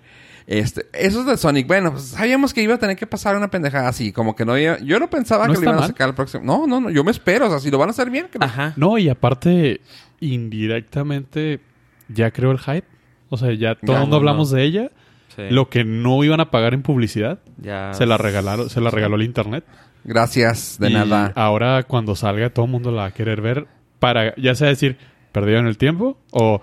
[0.49, 1.68] Este, eso es de Sonic.
[1.68, 4.11] Bueno, pues sabíamos que iba a tener que pasar una pendejada así.
[4.11, 4.76] Como que no iba...
[4.80, 6.42] Yo no pensaba No que lo iban a sacar el próximo...
[6.42, 6.90] No, no, no.
[6.90, 7.46] Yo me espero.
[7.46, 8.26] O sea, si lo van a hacer bien...
[8.26, 8.72] que Ajá.
[8.74, 9.82] No, y aparte,
[10.18, 11.61] indirectamente,
[12.09, 12.86] ya creó el hype.
[13.30, 14.90] O sea, ya todo el mundo no, hablamos de ella.
[15.36, 15.42] Sí.
[15.50, 17.92] Lo que no iban a pagar en publicidad, Ya.
[17.94, 19.64] se la regalaron, se la regaló el internet.
[20.04, 21.32] Gracias, de Y nada.
[21.36, 23.66] Ahora, cuando salga, todo el mundo la va a querer ver
[23.98, 24.96] para, ya sea decir,
[25.32, 26.61] perdieron el tiempo o,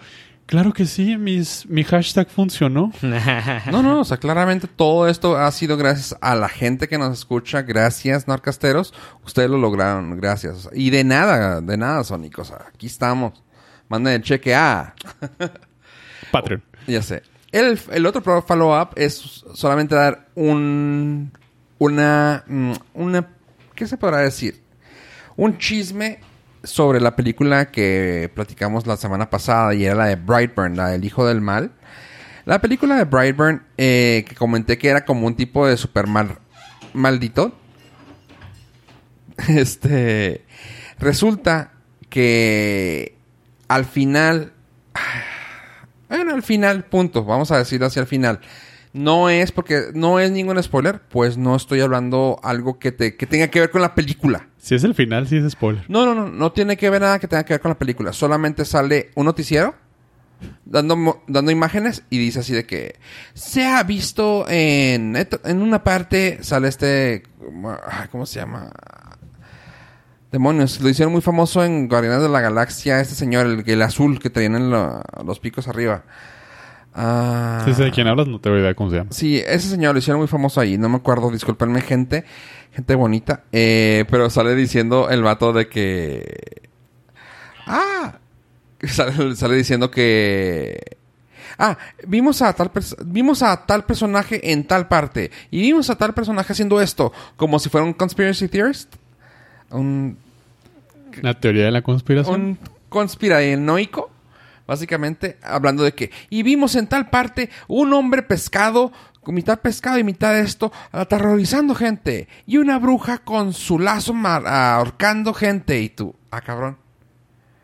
[0.47, 2.91] claro que sí, mis, mi hashtag funcionó.
[3.71, 7.17] No, no, o sea, claramente todo esto ha sido gracias a la gente que nos
[7.17, 7.61] escucha.
[7.61, 8.93] Gracias, Narcasteros.
[9.25, 10.69] Ustedes lo lograron, gracias.
[10.73, 12.39] Y de nada, de nada, Sonic.
[12.39, 13.43] O sea, aquí estamos.
[13.89, 14.95] Manden el cheque a...
[16.31, 16.63] Patreon.
[16.87, 17.23] Ya sé.
[17.51, 21.31] El, el otro follow-up es solamente dar un...
[21.77, 22.43] Una...
[22.47, 23.27] mm, Una...
[23.75, 24.61] ¿Qué se podrá decir?
[25.35, 26.19] Un chisme
[26.63, 31.05] sobre la película que platicamos la semana pasada y era la de Brightburn, la del
[31.05, 31.71] Hijo del Mal.
[32.45, 36.37] La película de Brightburn, eh, que comenté que era como un tipo de Superman
[36.93, 37.53] maldito.
[39.49, 40.45] Este.
[40.99, 41.73] Resulta
[42.09, 43.14] que
[43.67, 44.53] al final.
[46.07, 47.25] Bueno, al final, punto.
[47.25, 48.39] Vamos a decirlo hacia el final.
[48.93, 53.25] No es porque no es ningún spoiler, pues no estoy hablando algo que, te, que
[53.25, 54.47] tenga que ver con la película.
[54.57, 55.83] Si es el final, sí es spoiler.
[55.89, 58.13] No, no, no, no tiene que ver nada que tenga que ver con la película.
[58.13, 59.73] Solamente sale un noticiero
[60.63, 62.95] dando, dando imágenes y dice así de que
[63.33, 67.23] se ha visto en, en una parte, sale este,
[68.11, 68.71] ¿cómo se llama?
[70.35, 74.19] Demonios, lo hicieron muy famoso en Guardianes de la Galaxia, este señor, el, el azul
[74.19, 76.03] que traían en lo- los picos arriba.
[76.93, 79.11] Ah, Si sé de quién hablas, no tengo idea cómo se llama.
[79.13, 80.77] Sí, ese señor lo hicieron muy famoso ahí.
[80.77, 82.25] No me acuerdo, discúlpenme, gente.
[82.73, 83.43] Gente bonita.
[83.53, 86.69] Eh, pero sale diciendo el vato de que.
[87.65, 88.19] Ah.
[88.83, 90.97] Sale, sale diciendo que.
[91.57, 92.69] Ah, vimos a tal
[93.05, 95.31] vimos a tal personaje en tal parte.
[95.49, 97.13] Y vimos a tal personaje haciendo esto.
[97.37, 98.95] Como si fuera un conspiracy theorist.
[99.71, 100.17] Un
[101.21, 102.41] La teoría de la conspiración.
[102.41, 102.59] un
[102.89, 104.09] conspiranoico,
[104.67, 108.91] básicamente, hablando de que, y vimos en tal parte un hombre pescado,
[109.21, 114.47] con mitad pescado y mitad esto, aterrorizando gente, y una bruja con su lazo mar-
[114.47, 116.77] ahorcando gente, y tú, ah, cabrón.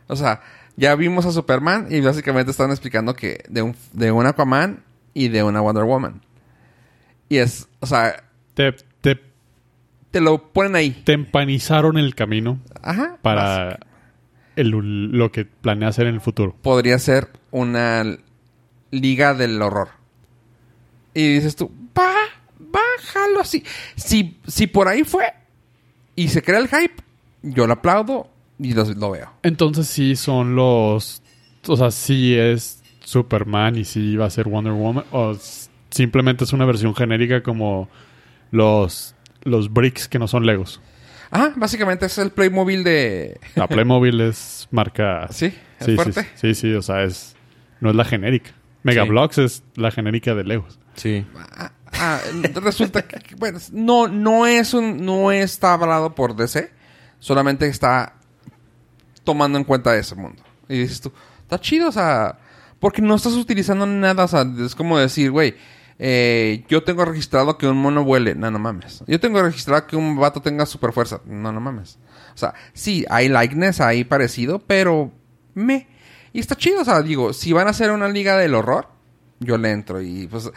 [0.08, 0.42] O sea,
[0.76, 4.84] ya vimos a Superman y básicamente están explicando que de un, de un Aquaman
[5.14, 6.22] y de una Wonder Woman.
[7.30, 8.24] Y es, o sea,
[8.54, 8.76] Te,
[10.12, 10.92] te, lo ponen ahí.
[10.92, 13.18] te empanizaron el camino Ajá.
[13.22, 13.80] para
[14.56, 16.56] el- lo que planea hacer en el futuro.
[16.62, 18.04] podría ser una
[18.92, 19.90] liga del horror.
[21.14, 22.14] Y dices tú, va,
[22.60, 23.64] bájalo así.
[23.96, 25.26] Si, si por ahí fue
[26.16, 26.96] y se crea el hype,
[27.42, 29.32] yo lo aplaudo y lo, lo veo.
[29.44, 31.22] Entonces sí son los...
[31.68, 35.06] O sea, sí es Superman y sí va a ser Wonder Woman.
[35.12, 35.36] O
[35.90, 37.90] simplemente es una versión genérica como
[38.52, 40.82] los, los bricks que no son Legos.
[41.32, 43.40] Ah, básicamente es el Playmobil de...
[43.56, 45.28] La Playmobil es marca...
[45.32, 46.28] Sí, es sí, sí, fuerte.
[46.36, 47.36] sí, sí, o sea, es...
[47.80, 48.52] No es la genérica.
[48.84, 50.80] Megablocks es la genérica de Legos.
[50.96, 51.26] Sí.
[51.58, 52.20] Ah, ah,
[52.56, 56.72] resulta que, bueno, no, no es un, no está avalado por DC,
[57.20, 58.16] solamente está
[59.24, 60.44] tomando en cuenta ese mundo.
[60.68, 61.12] Y dices tú,
[61.42, 62.38] está chido, o sea,
[62.80, 65.56] porque no estás utilizando nada, o sea, es como decir, güey,
[66.04, 69.04] eh, yo tengo registrado que un mono vuele, no, no mames.
[69.06, 72.00] Yo tengo registrado que un vato tenga super fuerza, no, no mames.
[72.34, 75.12] O sea, sí, hay likeness, hay parecido, pero
[75.54, 75.88] me.
[76.34, 78.88] Y está chido, o sea, digo, si van a hacer una liga del horror,
[79.40, 80.50] yo le entro y pues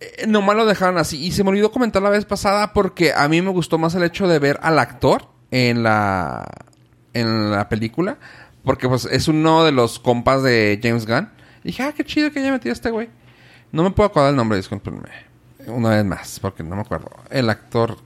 [0.00, 1.24] eh, nomás lo dejaron así.
[1.24, 4.02] Y se me olvidó comentar la vez pasada porque a mí me gustó más el
[4.02, 6.44] hecho de ver al actor en la,
[7.14, 8.18] en la película.
[8.62, 11.30] Porque pues es uno de los compas de James Gunn.
[11.62, 13.08] Y dije, ah, qué chido que haya metido a este güey.
[13.74, 15.08] No me puedo acordar el nombre, discúlpenme.
[15.66, 17.10] Una vez más, porque no me acuerdo.
[17.30, 17.98] El actor...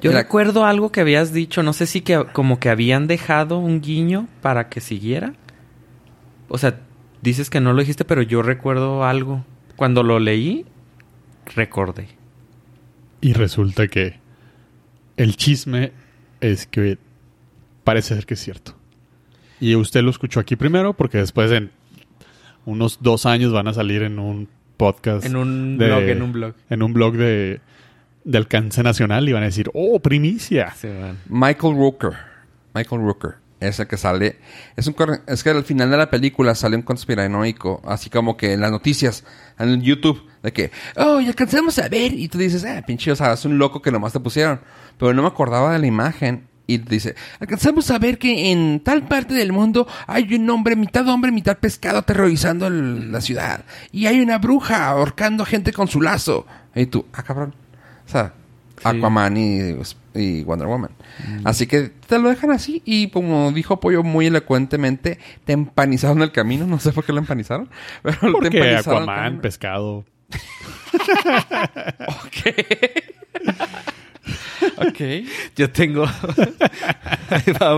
[0.00, 3.06] Yo el ac- recuerdo algo que habías dicho, no sé si que como que habían
[3.06, 5.34] dejado un guiño para que siguiera.
[6.48, 6.80] O sea,
[7.22, 9.44] dices que no lo dijiste, pero yo recuerdo algo.
[9.76, 10.66] Cuando lo leí,
[11.54, 12.08] recordé.
[13.20, 14.18] Y resulta que
[15.16, 15.92] el chisme
[16.40, 16.98] es que
[17.84, 18.74] parece ser que es cierto.
[19.60, 21.70] Y usted lo escuchó aquí primero porque después en
[22.64, 24.48] unos dos años van a salir en un
[24.80, 25.24] podcast.
[25.26, 26.54] En un de- blog, en un blog.
[26.70, 27.60] En un blog de,
[28.24, 30.74] de alcance nacional y van a decir, oh, primicia.
[31.28, 32.12] Michael Rooker.
[32.74, 33.34] Michael Rooker.
[33.60, 34.38] Es el que sale.
[34.74, 37.82] Es, un, es que al final de la película sale un conspiranoico.
[37.84, 39.22] Así como que en las noticias,
[39.58, 42.14] en YouTube, de que, oh, ya alcanzamos a ver.
[42.14, 44.60] Y tú dices, ah, pinche, o sea, es un loco que nomás te pusieron.
[44.98, 46.48] Pero no me acordaba de la imagen.
[46.74, 51.06] Y dice, alcanzamos a ver que en tal parte del mundo hay un hombre, mitad
[51.08, 53.64] hombre, mitad pescado aterrorizando el- la ciudad.
[53.92, 56.46] Y hay una bruja ahorcando gente con su lazo.
[56.74, 57.54] Y tú, ah, cabrón.
[58.06, 58.34] O sea,
[58.82, 59.74] Aquaman y,
[60.14, 60.90] y Wonder Woman.
[61.44, 66.32] Así que te lo dejan así y como dijo Pollo muy elocuentemente, te empanizaron el
[66.32, 66.66] camino.
[66.66, 67.68] No sé por qué lo empanizaron.
[68.02, 70.04] Pero te Porque empanizaron Aquaman, pescado.
[72.08, 72.54] Ok.
[75.56, 76.06] Yo tengo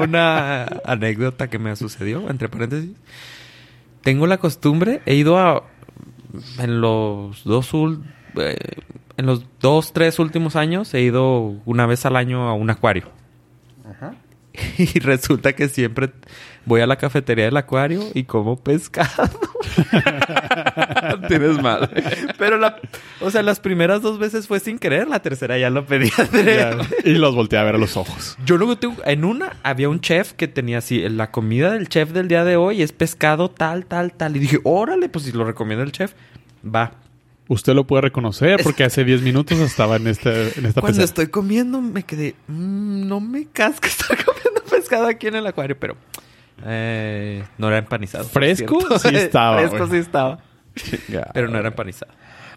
[0.03, 2.92] una anécdota que me sucedió, entre paréntesis.
[4.03, 5.64] Tengo la costumbre, he ido a
[6.59, 7.70] en los dos
[8.36, 8.57] eh,
[9.16, 13.11] en los dos, tres últimos años he ido una vez al año a un acuario.
[13.88, 14.14] Ajá.
[14.78, 16.11] Y resulta que siempre
[16.64, 19.28] voy a la cafetería del acuario y como pescado.
[21.28, 21.90] Tienes mal.
[22.38, 22.76] Pero la,
[23.20, 26.10] o sea, las primeras dos veces fue sin querer, la tercera ya lo pedí
[26.44, 28.36] Ya, y los volteé a ver a los ojos.
[28.44, 32.10] Yo luego tengo, en una había un chef que tenía así, la comida del chef
[32.10, 34.36] del día de hoy es pescado tal, tal, tal.
[34.36, 36.12] Y dije, órale, pues si lo recomienda el chef,
[36.64, 36.92] va.
[37.48, 41.26] Usted lo puede reconocer porque hace 10 minutos estaba en, este, en esta Cuando estoy
[41.26, 45.96] comiendo me quedé, "Mm, no me casca estar comiendo pescado aquí en el acuario, pero
[46.64, 48.24] eh, no era empanizado.
[48.24, 48.78] ¿Fresco?
[48.98, 50.38] Sí estaba, Fresco sí estaba,
[51.34, 52.12] pero no era empanizado.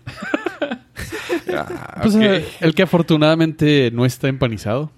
[1.58, 4.92] Ah, Pues, eh, el que afortunadamente no está empanizado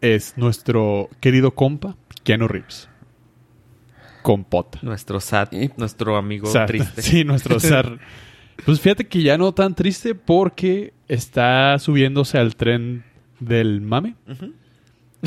[0.00, 2.88] es nuestro querido compa, Keanu Reeves.
[4.22, 4.78] Compota.
[4.82, 5.70] Nuestro sad, ¿Y?
[5.76, 6.66] nuestro amigo Sad.
[6.66, 7.02] triste.
[7.02, 7.98] Sí, nuestro zar.
[8.64, 13.04] Pues fíjate que ya no tan triste porque está subiéndose al tren
[13.38, 14.16] del mame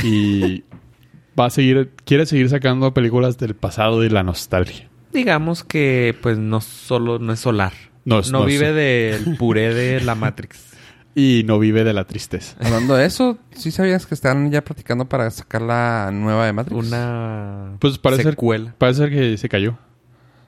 [0.03, 0.63] y
[1.39, 4.89] va a seguir, quiere seguir sacando películas del pasado y la nostalgia.
[5.11, 7.73] Digamos que pues no solo no es solar.
[8.05, 10.69] No No, es- no vive es- del puré de la Matrix.
[11.15, 12.55] Y no vive de la tristeza.
[12.59, 16.88] Hablando de eso, ¿sí sabías que están ya practicando para sacar la nueva de Matrix?
[16.88, 18.73] Una Pues parece ser, secuela.
[18.79, 19.77] parece ser que se cayó.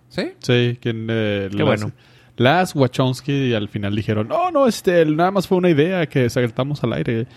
[0.10, 0.32] ¿Sí?
[0.40, 1.92] Sí, que eh, Qué las, bueno.
[2.38, 6.84] Las Wachowski al final dijeron, no, no, este, nada más fue una idea que saltamos
[6.84, 7.28] al aire.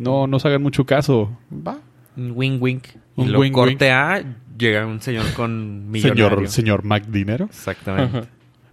[0.00, 1.30] No, no se hagan mucho caso.
[1.52, 1.78] Va.
[2.16, 2.84] Un wing wink.
[3.16, 4.22] Y Un lo wink, corte A,
[4.58, 6.28] llega un señor con millonario.
[6.28, 7.46] Señor, señor Mac Dinero.
[7.46, 8.28] Exactamente.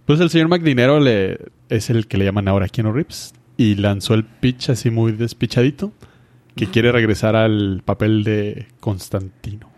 [0.05, 1.37] Pues el señor Mac Dinero le,
[1.69, 3.33] es el que le llaman ahora Keanu Reeves.
[3.57, 5.91] Y lanzó el pitch así muy despichadito.
[6.55, 9.69] Que quiere regresar al papel de Constantino.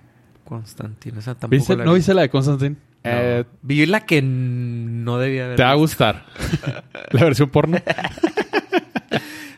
[0.46, 1.76] Constantino, esa tampoco ¿Viste?
[1.76, 1.98] la ¿No vi.
[1.98, 2.70] viste la de Constantine?
[2.72, 2.76] No.
[3.04, 6.26] Eh, Vi la que no debía haber te va a gustar.
[7.12, 7.78] la versión porno.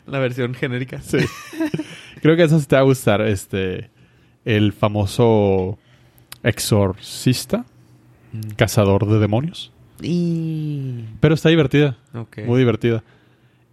[0.08, 0.99] La versión genérica.
[1.02, 1.20] Sí.
[2.22, 3.22] Creo que sí te va a gustar.
[3.22, 3.89] Este.
[4.45, 5.78] El famoso
[6.43, 7.65] exorcista,
[8.34, 8.51] Mm.
[8.55, 9.72] cazador de demonios.
[10.01, 11.03] Y...
[11.19, 11.97] Pero está divertida.
[12.13, 12.39] Ok.
[12.45, 13.03] Muy divertida.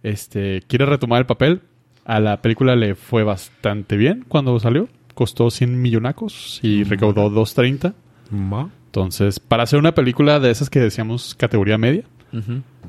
[0.03, 0.61] Este.
[0.67, 1.61] Quiere retomar el papel.
[2.05, 4.89] A la película le fue bastante bien cuando salió.
[5.13, 7.93] Costó 100 millonacos y recaudó 230.
[8.31, 8.69] Ma.
[8.87, 12.03] Entonces, para hacer una película de esas que decíamos categoría media.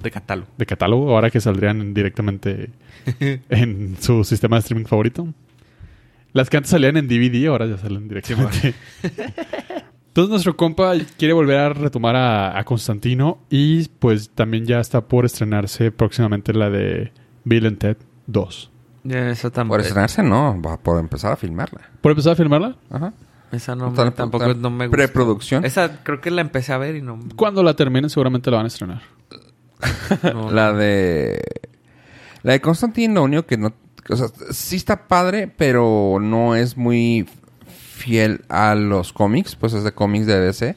[0.02, 0.48] De catálogo.
[0.58, 2.70] de catálogo, ahora que saldrían directamente
[3.48, 5.28] en su sistema de streaming favorito.
[6.32, 8.74] Las que antes salían en DVD, ahora ya salen directamente.
[10.08, 15.02] Entonces nuestro compa quiere volver a retomar a, a Constantino y pues también ya está
[15.02, 17.12] por estrenarse próximamente la de
[17.44, 18.70] Bill and Ted 2.
[19.04, 19.76] Ya, esa tampoco.
[19.78, 20.60] Por estrenarse, no.
[20.60, 21.80] Va por empezar a filmarla.
[22.00, 22.76] ¿Por empezar a firmarla?
[22.90, 23.12] Ajá.
[23.52, 24.96] Esa no, tampoco no me gusta.
[24.96, 25.64] preproducción.
[25.64, 27.18] Esa creo que la empecé a ver y no.
[27.36, 29.02] Cuando la terminen seguramente la van a estrenar.
[30.34, 31.40] no- La de...
[32.42, 33.72] La de Constantine, lo único que no...
[34.08, 37.28] O sea, sí está padre, pero no es muy
[37.66, 39.56] fiel a los cómics.
[39.56, 40.76] Pues es de cómics de DC.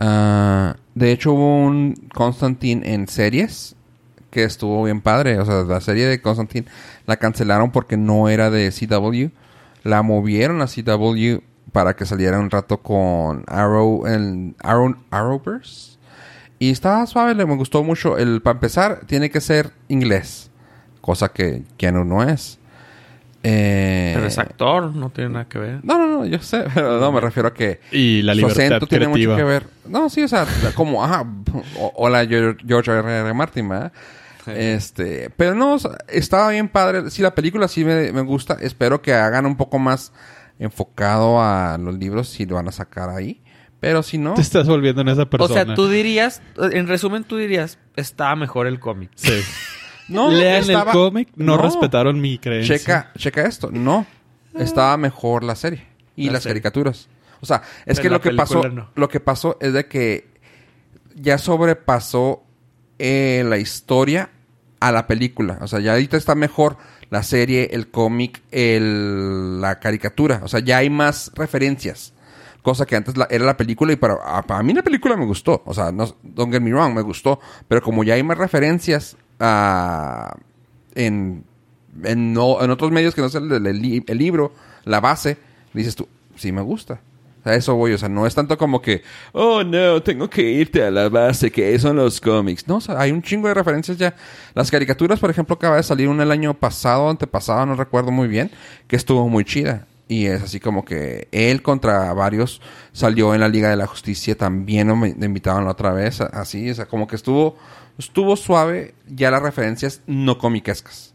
[0.00, 3.76] Ah, de hecho, hubo un Constantine en series
[4.30, 5.38] que estuvo bien padre.
[5.38, 6.66] O sea, la serie de Constantine
[7.06, 9.34] la cancelaron porque no era de CW.
[9.82, 15.98] La movieron a CW para que saliera un rato con Arrow en Arrow, Arrowverse.
[16.58, 18.18] Y estaba suave, me gustó mucho.
[18.18, 20.50] El, para empezar, tiene que ser inglés.
[21.00, 22.58] Cosa que Keanu no es.
[23.44, 25.80] Eh, Pero es actor, no tiene nada que ver.
[25.84, 26.64] No, no, no, yo sé.
[26.74, 29.34] Pero no, me refiero a que Y la su libertad acento tiene creativa.
[29.34, 29.66] mucho que ver.
[29.86, 30.44] No, sí, o sea,
[30.74, 31.24] como, ajá,
[31.78, 33.08] o- hola George George R.
[33.20, 33.34] R.
[33.34, 33.92] Martin, ¿verdad?
[34.46, 37.10] Este, pero no, o sea, estaba bien padre.
[37.10, 38.56] Sí, la película sí me, me gusta.
[38.60, 40.12] Espero que hagan un poco más
[40.58, 43.40] enfocado a los libros si lo van a sacar ahí.
[43.78, 45.64] Pero si no, Te estás volviendo en esa O persona.
[45.64, 46.42] sea, tú dirías,
[46.72, 49.10] en resumen, tú dirías, está mejor el cómic.
[49.14, 49.30] Sí.
[50.08, 52.78] no, Lean estaba- el cómic, no, respetaron mi creencia.
[52.78, 53.70] Checa, checa esto.
[53.70, 54.06] No,
[54.54, 55.86] estaba mejor la serie
[56.16, 56.54] y La las serie.
[56.54, 57.08] caricaturas.
[57.40, 58.90] O sea, es Pero que lo que pasó, no.
[58.94, 60.28] lo que pasó es de que
[61.14, 62.42] ya sobrepasó
[62.98, 64.30] eh, la historia
[64.80, 65.58] a la película.
[65.60, 66.76] O sea, ya ahorita está mejor
[67.10, 70.40] la serie, el cómic, el, la caricatura.
[70.42, 72.12] O sea, ya hay más referencias.
[72.62, 75.24] Cosa que antes la- era la película y para, a- para mí la película me
[75.24, 75.62] gustó.
[75.64, 77.38] O sea, no, don't get me wrong, me gustó.
[77.68, 79.16] Pero como ya hay más referencias
[80.94, 81.44] en,
[82.04, 84.52] en, no- en otros medios que no sea el, el li- el libro,
[84.84, 85.36] la base,
[85.72, 87.00] dices tú, sí me gusta.
[87.44, 90.82] A eso voy, o sea, no es tanto como que, oh no, tengo que irte
[90.84, 92.66] a la base, que son los cómics.
[92.68, 94.14] No, o sea, hay un chingo de referencias ya.
[94.54, 98.28] Las caricaturas, por ejemplo, acaba de salir una el año pasado, antepasado, no recuerdo muy
[98.28, 98.50] bien,
[98.86, 99.86] que estuvo muy chida.
[100.08, 102.60] Y es así como que él contra varios
[102.92, 106.86] salió en la Liga de la Justicia, también me- invitaban otra vez, así, o sea,
[106.86, 107.56] como que estuvo,
[107.98, 111.14] estuvo suave ya las referencias no comiquescas.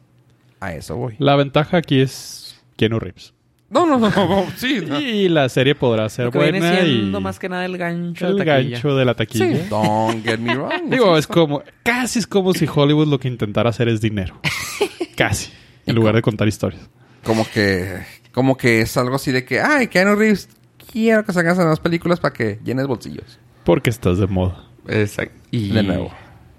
[0.59, 1.15] A eso voy.
[1.19, 3.33] La ventaja aquí es Keanu Reeves.
[3.69, 4.83] No, no, no, no, sí.
[4.87, 4.99] no.
[5.01, 7.75] Y la serie podrá ser Lo que viene buena siendo y más que nada el
[7.77, 8.69] gancho el de taquilla.
[8.69, 9.45] gancho de la taquilla.
[9.47, 10.71] Sí, don't get me wrong.
[10.91, 14.39] Digo, es como, casi es como si Hollywood lo que intentara hacer es dinero.
[15.15, 15.51] casi.
[15.87, 16.87] En lugar de contar historias.
[17.23, 17.97] como que
[18.31, 20.49] como que es algo así de que ay Keanu Reeves
[20.91, 24.65] quiero que salgas en las películas para que llenes bolsillos Porque estás de moda.
[24.87, 25.35] Exacto.
[25.51, 26.11] Y De nuevo.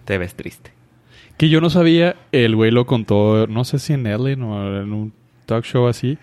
[0.05, 0.73] Te ves triste.
[1.37, 4.93] Que yo no sabía, el güey lo contó, no sé si en Ellen o en
[4.93, 5.13] un
[5.47, 6.19] talk show así,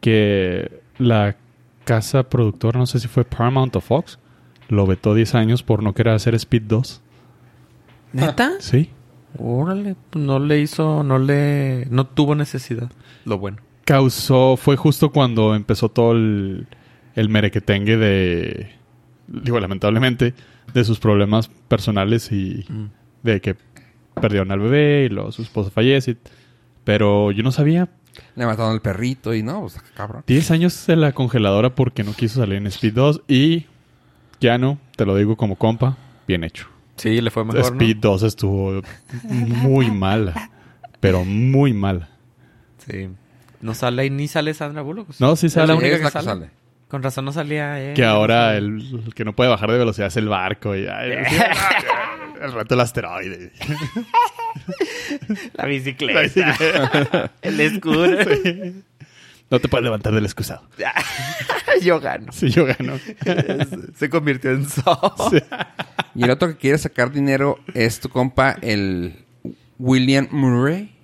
[0.00, 1.36] que la
[1.84, 4.18] casa productora, no sé si fue Paramount o Fox,
[4.68, 7.00] lo vetó 10 años por no querer hacer Speed 2.
[8.12, 8.52] ¿Neta?
[8.60, 8.90] Sí.
[9.38, 12.90] Órale, pues no le hizo, no le, no tuvo necesidad.
[13.24, 13.58] Lo bueno.
[13.84, 16.66] Causó, fue justo cuando empezó todo el,
[17.14, 18.70] el merequetengue de,
[19.26, 20.34] digo, lamentablemente,
[20.72, 23.03] de sus problemas personales y Mm.
[23.24, 23.56] De que
[24.20, 26.16] perdieron al bebé y luego su esposa fallece.
[26.84, 27.88] Pero yo no sabía.
[28.36, 32.12] le mataron el perrito y no pues cabrón 10 años en la congeladora porque no
[32.12, 33.66] quiso salir en Speed 2 y
[34.40, 35.96] ya no, te lo digo como compa,
[36.28, 36.68] bien hecho.
[36.96, 37.66] Sí, le fue mejor, ¿no?
[37.68, 38.82] Speed 2 estuvo
[39.22, 40.50] muy mala,
[41.00, 42.08] pero muy mala.
[42.86, 43.08] Sí.
[43.62, 45.08] No sale ahí ni sale Sandra Bullock.
[45.18, 45.78] No, sí Es la sale.
[45.78, 46.24] única Es que sale.
[46.26, 46.50] sale.
[46.88, 47.94] Con razón no salía él.
[47.94, 51.12] Que ahora el, el que no puede bajar de velocidad es el barco y ay,
[52.46, 53.52] el rato el asteroide.
[55.54, 57.30] La bicicleta.
[57.42, 58.06] el escudo.
[59.50, 60.68] No te puedes levantar del excusado.
[61.82, 62.32] Yo gano.
[62.32, 62.98] Sí, yo gano.
[63.96, 65.32] Se convirtió en Saw.
[66.14, 69.24] y el otro que quiere sacar dinero es tu compa el
[69.78, 70.94] William Murray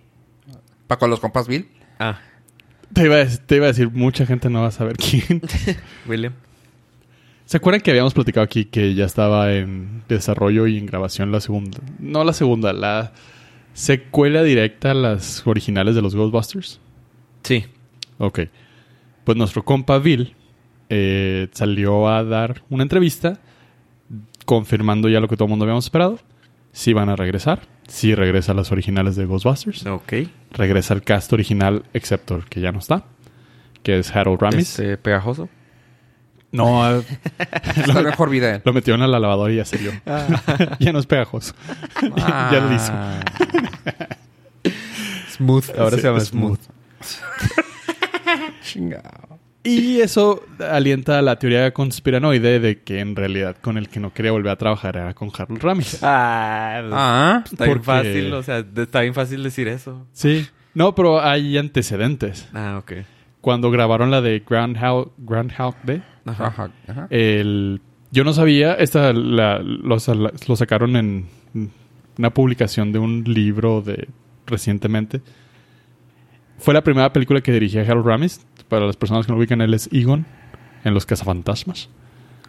[0.87, 1.69] para con los compas Bill
[1.99, 2.21] Ah,
[2.95, 5.43] Te iba, a, te iba a decir, mucha gente no va a saber quién.
[6.07, 6.33] William.
[7.51, 11.41] ¿Se acuerdan que habíamos platicado aquí que ya estaba en desarrollo y en grabación la
[11.41, 11.79] segunda?
[11.99, 13.11] No la segunda, la
[13.73, 16.79] secuela directa a las originales de los Ghostbusters.
[17.43, 17.65] Sí.
[18.19, 18.43] Ok.
[19.25, 20.37] Pues nuestro compa Bill
[20.91, 23.41] eh, salió a dar una entrevista
[24.45, 26.21] confirmando ya lo que todo el mundo habíamos esperado.
[26.71, 27.63] Sí van a regresar.
[27.89, 29.87] Sí regresa a las originales de Ghostbusters.
[29.87, 30.13] Ok.
[30.53, 33.07] Regresa el cast original, excepto el que ya no está.
[33.83, 34.79] Que es Harold Ramis.
[34.79, 35.49] Este, pegajoso.
[36.53, 37.03] No, eh,
[37.77, 39.93] está mejor vida lo metieron a la lavadora y ya salió.
[40.81, 41.55] ya no es pegajoso.
[42.17, 42.93] ya lo hizo.
[42.93, 43.21] Ah.
[45.37, 45.71] Smooth.
[45.79, 46.59] Ahora Sí, se llama Smooth.
[47.01, 47.65] Smooth.
[48.63, 49.41] Chingado.
[49.63, 54.33] Y eso alienta la teoría conspiranoide de que en realidad con el que no quería
[54.33, 55.99] volver a trabajar era con Harold Ramis.
[56.03, 58.33] Ah, ah está bien porque- fácil.
[58.33, 60.07] O sea, está bien fácil decir eso.
[60.13, 60.47] Sí.
[60.73, 62.49] No, pero hay antecedentes.
[62.55, 62.93] Ah, ok.
[63.41, 66.47] Cuando grabaron la de Groundhog, Groundhog Day, Ajá.
[66.47, 67.07] Ajá, ajá.
[67.11, 67.81] el,
[68.11, 71.27] yo no sabía, esta la, lo, lo sacaron en
[72.19, 74.09] una publicación de un libro de
[74.47, 75.23] recientemente.
[76.59, 78.47] Fue la primera película que dirigía Harold Ramis.
[78.69, 80.27] Para las personas que no lo ubican, él es Egon
[80.85, 81.89] en Los Cazafantasmas.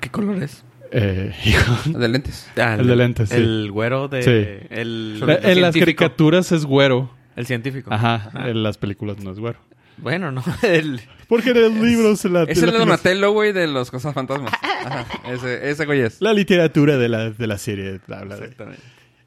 [0.02, 0.64] ¿Qué color es?
[0.92, 2.00] Eh, Egon.
[2.02, 3.36] de lentes Ah, El de lentes, sí.
[3.36, 4.22] El güero de...
[4.24, 4.68] Sí.
[4.70, 7.10] El, En las caricaturas es güero.
[7.38, 7.94] El científico.
[7.94, 9.60] Ajá, en las películas no es güero.
[9.98, 10.44] Bueno, no.
[10.64, 11.00] El...
[11.28, 12.44] Porque en el libro se la...
[12.44, 14.52] es el de Donatello güey de los cosas fantasmas
[14.86, 18.42] Ajá, ese ese güey es La literatura de la, de la serie habla de...
[18.44, 18.82] Exactamente.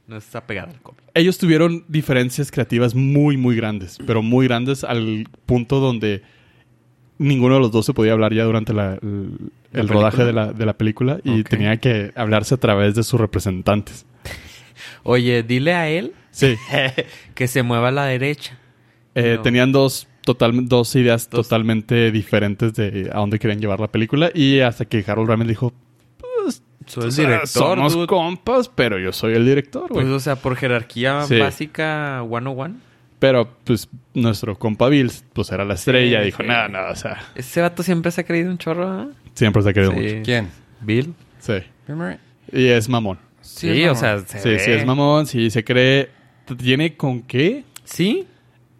[0.06, 1.00] No está pegado al cómic.
[1.14, 6.20] Ellos tuvieron diferencias creativas muy, muy grandes, pero muy grandes al punto donde
[7.16, 9.38] ninguno de los dos se podía hablar ya durante la- el,
[9.72, 11.48] ¿La el rodaje de la, de la película y Ok.
[11.48, 14.04] tenía que hablarse a través de sus representantes.
[15.04, 16.56] Oye, dile a él Sí,
[17.34, 18.58] que se mueva a la derecha.
[19.14, 19.42] eh, No.
[19.42, 21.46] tenían dos, total, dos ideas Dos.
[21.48, 25.72] totalmente diferentes de a dónde querían llevar la película y hasta que Harold Ramis dijo,
[26.86, 28.06] Soy "O el director, somos dude".
[28.06, 30.04] compas, pero yo soy el director, güey.
[30.04, 31.38] Pues, o sea, por jerarquía Sí.
[31.38, 32.76] básica 101.
[33.18, 36.18] Pero, pues, nuestro compa Bill, pues, era la estrella.
[36.20, 36.48] Sí, dijo, sí.
[36.48, 39.08] nada, nada, o sea, Ese vato siempre se ha creído un chorro, ¿ah?
[39.32, 39.80] siempre se ha Sí.
[39.80, 40.14] mucho.
[40.24, 40.48] quién
[40.82, 41.14] Bill.
[41.38, 41.54] Sí.
[41.86, 42.16] Bill Murray
[42.52, 43.18] Y es mamón.
[43.40, 44.58] Sí, es o sea, se Sí, ve.
[44.58, 45.26] sí, es mamón.
[45.26, 46.10] Sí, se cree...
[46.58, 47.64] ¿Tiene con qué?
[47.84, 48.26] ¿Sí?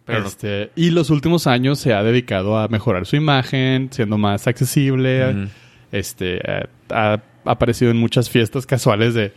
[0.05, 4.17] Pero no- Este, y los últimos años se ha dedicado a mejorar su imagen, siendo
[4.17, 5.49] más accesible.
[5.91, 9.33] Este, eh, ha aparecido en muchas fiestas casuales de...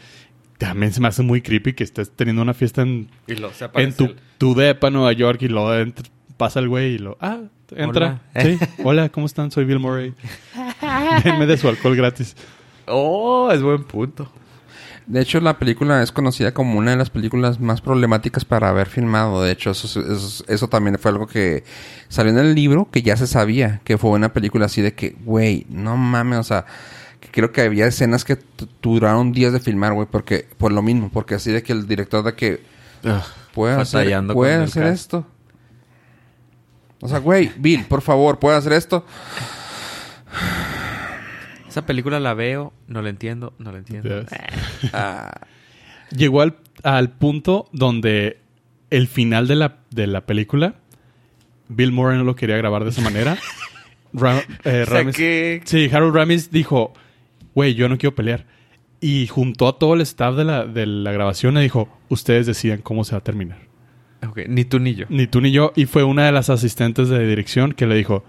[0.58, 3.64] También se me hace muy creepy que estés teniendo una fiesta en, Y luego se
[3.64, 5.70] en aparece tu, el- tu depa, Nueva York, y luego
[6.36, 7.16] pasa el güey y lo...
[7.20, 7.38] Ah,
[7.76, 8.20] entra.
[8.34, 8.42] Hola.
[8.44, 8.58] Sí.
[8.82, 9.50] Hola, ¿cómo están?
[9.52, 10.14] Soy Bill Murray.
[11.24, 12.36] Denme de su alcohol gratis.
[12.86, 14.30] Oh, es buen punto.
[15.08, 18.88] De hecho, la película es conocida como una de las películas más problemáticas para haber
[18.88, 19.42] filmado.
[19.42, 21.64] De hecho, eso, eso, eso también fue algo que
[22.08, 25.16] salió en el libro, que ya se sabía que fue una película así de que,
[25.24, 26.66] güey, no mames, o sea,
[27.20, 28.36] que creo que había escenas que
[28.82, 32.22] duraron días de filmar, güey, porque, por lo mismo, porque así de que el director
[32.22, 32.60] de que
[33.54, 35.26] puede hacer, puede hacer esto.
[37.00, 39.06] O sea, güey, Bill, por favor, puede hacer esto.
[41.78, 44.20] Esa película la veo, no la entiendo, no la entiendo.
[44.22, 44.30] Yes.
[44.92, 45.46] Ah,
[46.10, 48.38] Llegó al, al punto donde
[48.90, 50.76] el final de la, de la película,
[51.68, 53.36] Bill Murray no lo quería grabar de esa manera.
[54.14, 56.94] Ra- eh, Ramis- que- Sí, Harold Ramis dijo,
[57.54, 58.46] güey, yo no quiero pelear.
[59.00, 62.80] Y juntó a todo el staff de la, de la grabación y dijo, ustedes deciden
[62.80, 63.58] cómo se va a terminar.
[64.48, 65.06] Ni tú ni yo.
[65.10, 65.72] Ni tú ni yo.
[65.76, 68.24] Y fue una de las asistentes de dirección que le dijo,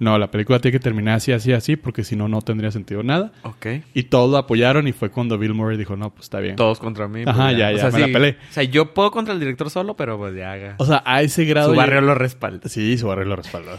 [0.00, 3.02] no, la película tiene que terminar así, así, así, porque si no, no tendría sentido
[3.04, 3.32] nada.
[3.44, 3.66] Ok.
[3.94, 6.56] Y todos lo apoyaron y fue cuando Bill Murray dijo, no, pues está bien.
[6.56, 7.22] Todos contra mí.
[7.26, 8.30] Ajá, pues ya, O ya, sea, me la sí, pelé.
[8.50, 10.74] O sea, yo puedo contra el director solo, pero pues ya haga.
[10.78, 11.68] O sea, a ese grado...
[11.68, 12.68] Su ya- barrio lo respalda.
[12.68, 13.78] Sí, su barrio lo respaldó.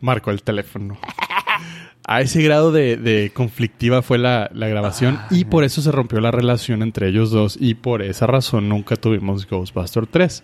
[0.00, 0.98] Marcó el teléfono.
[2.06, 6.18] A ese grado de, de conflictiva fue la, la grabación y por eso se rompió
[6.20, 10.42] la relación entre ellos dos y por esa razón nunca tuvimos Ghostbuster 3.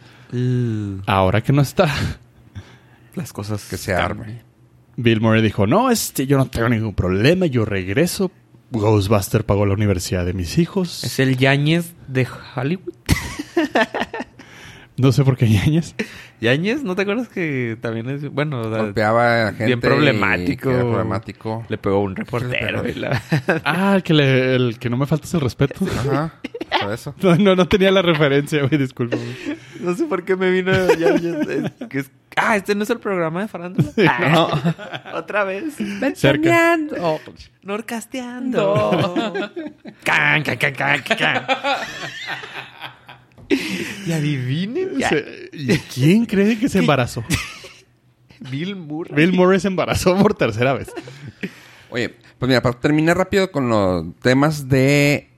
[1.07, 1.93] Ahora que no está,
[3.17, 4.43] Las cosas que se arme.
[4.97, 8.31] Bill Murray dijo, no, este, yo no tengo ningún problema, yo regreso.
[8.73, 11.05] Ghostbuster pagó la universidad de mis hijos.
[11.05, 12.27] Es el Yañez de
[12.57, 12.93] Hollywood.
[14.99, 15.95] No sé por qué Yañez.
[16.41, 18.31] Yañez, ¿no te acuerdas que también es...
[18.33, 19.67] Bueno, o sea, Golpeaba a la gente.
[19.67, 20.71] bien problemático.
[20.71, 21.67] problemático.
[21.69, 22.89] le pegó a un reportero.
[22.89, 23.23] y la-
[23.65, 25.85] Ah, el que, le- el que no me faltas el respeto.
[25.85, 26.33] Ajá.
[26.81, 27.15] Por eso.
[27.23, 29.19] No, no, no tenía la referencia, güey, disculpa.
[29.81, 31.47] no sé por qué me vino Yañez.
[31.47, 33.91] es- que es- Ah, ¿este no es el programa de farándula?
[34.09, 35.75] Ah, Otra vez.
[36.15, 36.77] Cerca.
[37.63, 39.03] Norcasteando.
[40.05, 41.47] can, can, can, can, can.
[44.07, 45.01] y adivinen.
[45.09, 47.25] Se- ¿Y quién cree que se embarazó?
[48.51, 49.15] Bill Murray.
[49.15, 50.93] Bill Murray se embarazó por tercera vez.
[51.89, 55.31] Oye, pues mira, para terminar rápido con los temas de...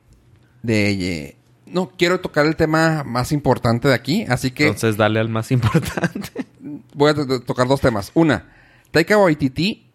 [0.62, 1.36] de
[1.72, 5.50] no, quiero tocar el tema más importante de aquí, así que Entonces dale al más
[5.52, 6.30] importante.
[6.94, 8.10] voy a to- tocar dos temas.
[8.14, 8.46] Una,
[8.90, 9.90] Taika Waititi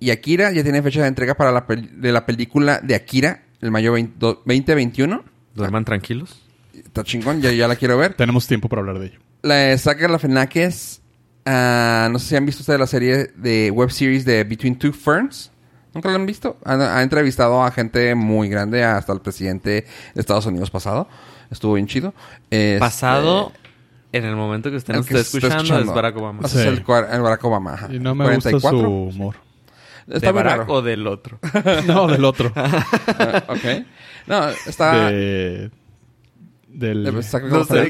[0.00, 3.70] y Akira ya tienen fecha de entrega para la de la película de Akira, el
[3.70, 5.22] mayo 20 do- 2021.
[5.54, 6.42] Duerman tranquilos.
[6.74, 8.14] Está chingón, ya, ya la quiero ver.
[8.14, 9.20] Tenemos tiempo para hablar de ello.
[9.42, 11.00] La de Saga la Fenakes,
[11.46, 14.92] ah, no sé si han visto ustedes la serie de web series de Between Two
[14.92, 15.51] Ferns.
[15.94, 16.56] ¿Nunca la han visto?
[16.64, 21.08] Ha, ha entrevistado a gente muy grande, hasta el presidente de Estados Unidos pasado.
[21.50, 22.14] Estuvo bien chido.
[22.50, 23.52] Este, Pasado,
[24.12, 26.48] en el momento que usted nos está escuchando, es Barack Obama.
[26.48, 26.82] Sea, es Sí.
[26.86, 27.74] el, el Barack Obama.
[27.74, 27.88] ajá.
[27.92, 28.90] Y no me gusta su 44.
[28.90, 29.36] humor.
[30.08, 30.72] Está ¿De Barack raro.
[30.72, 31.38] o del otro?
[31.86, 32.52] No, del otro.
[32.56, 33.86] Ah, ok.
[34.26, 35.10] No, está...
[35.10, 35.70] De,
[36.72, 37.40] del, no sé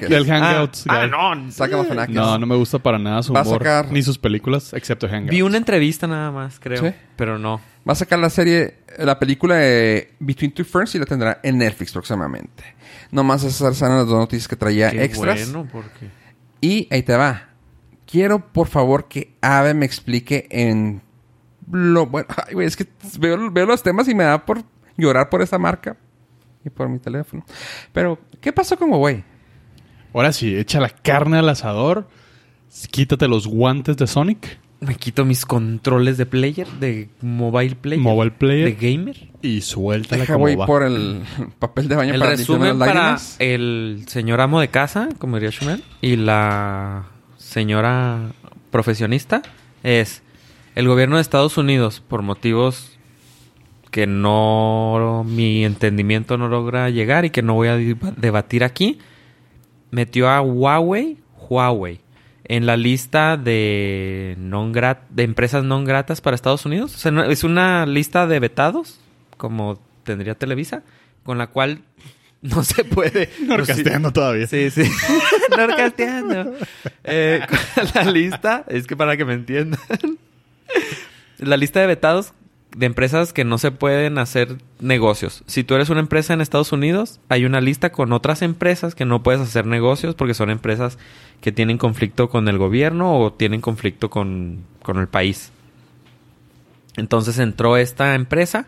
[0.00, 0.84] del Hangouts.
[0.88, 1.10] Ah, guy.
[1.14, 1.50] ah, no.
[1.52, 2.06] Saca.
[2.08, 3.58] No, no me gusta para nada su Va a humor.
[3.58, 5.30] sacar- Ni sus películas, excepto Hangouts.
[5.30, 6.82] Vi una entrevista nada más, creo.
[6.82, 6.94] ¿Sí?
[7.16, 7.60] Pero no.
[7.88, 11.58] Va a sacar la serie, la película de Between Two Ferns y la tendrá en
[11.58, 12.62] Netflix próximamente.
[13.10, 15.50] Nomás esas eran las dos noticias que traía Qué extras.
[15.52, 16.08] bueno, porque...
[16.60, 17.48] Y ahí te va.
[18.06, 21.02] Quiero, por favor, que Ave me explique en...
[21.70, 22.86] Lo, bueno, ay, güey, es que
[23.18, 24.62] veo, veo los temas y me da por
[24.96, 25.96] llorar por esa marca
[26.64, 27.44] y por mi teléfono.
[27.92, 29.24] Pero, ¿qué pasó con Huawei?
[30.14, 32.08] Ahora sí, echa la carne al asador.
[32.90, 34.58] Quítate los guantes de Sonic.
[34.80, 38.00] Me quito mis controles de player, de mobile player.
[38.00, 38.64] Mobile player.
[38.64, 39.30] De gamer.
[39.40, 39.60] Y
[40.26, 40.66] como güey, va.
[40.66, 41.22] por el
[41.58, 43.36] papel de baño El para resumen las para lágrimas.
[43.38, 47.04] el señor amo de casa, como diría Shumel, y la
[47.36, 48.32] señora
[48.72, 49.42] profesionista
[49.84, 50.22] es
[50.74, 52.91] el gobierno de Estados Unidos, por motivos
[53.92, 58.98] que no mi entendimiento no logra llegar y que no voy a deba- debatir aquí,
[59.92, 61.18] metió a Huawei,
[61.48, 62.00] Huawei
[62.44, 66.94] en la lista de non grat- de empresas non gratas para Estados Unidos.
[66.94, 68.98] O sea, no- es una lista de vetados,
[69.36, 70.82] como tendría Televisa,
[71.22, 71.82] con la cual
[72.42, 73.28] no se puede.
[73.46, 74.46] Norcasteando todavía.
[74.48, 74.82] Sí, sí.
[75.56, 76.54] Norcasteando.
[77.04, 77.40] Eh,
[77.94, 79.78] la lista, es que para que me entiendan.
[81.38, 82.32] La lista de vetados
[82.76, 85.42] de empresas que no se pueden hacer negocios.
[85.46, 89.04] Si tú eres una empresa en Estados Unidos, hay una lista con otras empresas que
[89.04, 90.98] no puedes hacer negocios porque son empresas
[91.40, 95.52] que tienen conflicto con el gobierno o tienen conflicto con, con el país.
[96.96, 98.66] Entonces entró esta empresa,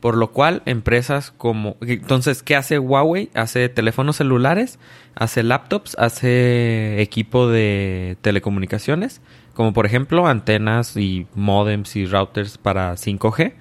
[0.00, 1.76] por lo cual empresas como...
[1.80, 3.30] Entonces, ¿qué hace Huawei?
[3.34, 4.78] Hace teléfonos celulares,
[5.14, 9.20] hace laptops, hace equipo de telecomunicaciones,
[9.54, 13.54] como por ejemplo antenas y modems y routers para 5G,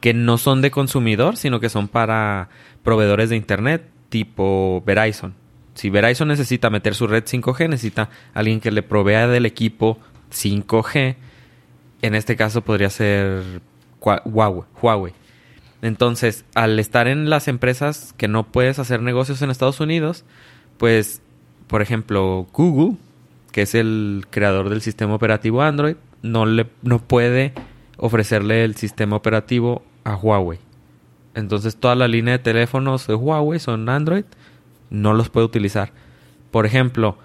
[0.00, 2.48] que no son de consumidor, sino que son para
[2.82, 5.34] proveedores de Internet tipo Verizon.
[5.74, 9.98] Si Verizon necesita meter su red 5G, necesita alguien que le provea del equipo
[10.30, 11.16] 5G.
[12.02, 13.60] En este caso podría ser
[14.00, 15.12] Huawei.
[15.82, 20.24] Entonces, al estar en las empresas que no puedes hacer negocios en Estados Unidos,
[20.78, 21.20] pues,
[21.66, 22.96] por ejemplo, Google,
[23.54, 27.52] que es el creador del sistema operativo Android, no, le, no puede
[27.98, 30.58] ofrecerle el sistema operativo a Huawei.
[31.36, 34.24] Entonces, toda la línea de teléfonos de Huawei son Android
[34.90, 35.92] no los puede utilizar.
[36.50, 37.16] Por ejemplo,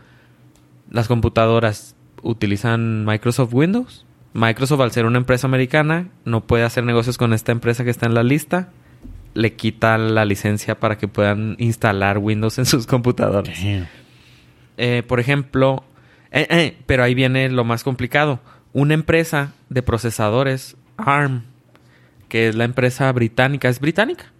[0.92, 4.06] las computadoras utilizan Microsoft Windows.
[4.34, 8.06] Microsoft, al ser una empresa americana, no puede hacer negocios con esta empresa que está
[8.06, 8.70] en la lista.
[9.34, 13.60] Le quita la licencia para que puedan instalar Windows en sus computadoras.
[14.78, 15.84] Eh, por ejemplo,
[16.32, 18.40] eh, eh, pero ahí viene lo más complicado.
[18.74, 21.44] Una empresa de procesadores, ARM,
[22.28, 24.32] que es la empresa británica, es británica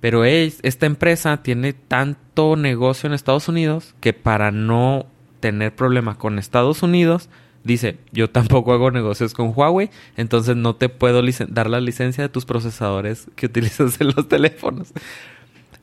[0.00, 5.06] pero esta empresa tiene tanto negocio en Estados Unidos que para no
[5.40, 7.28] tener problemas con Estados Unidos,
[7.64, 12.28] dice, yo tampoco hago negocios con Huawei, entonces no te puedo dar la licencia de
[12.28, 14.92] tus procesadores que utilizas en los teléfonos.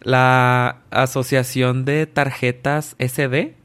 [0.02, 3.56] La Asociación de Tarjetas SD.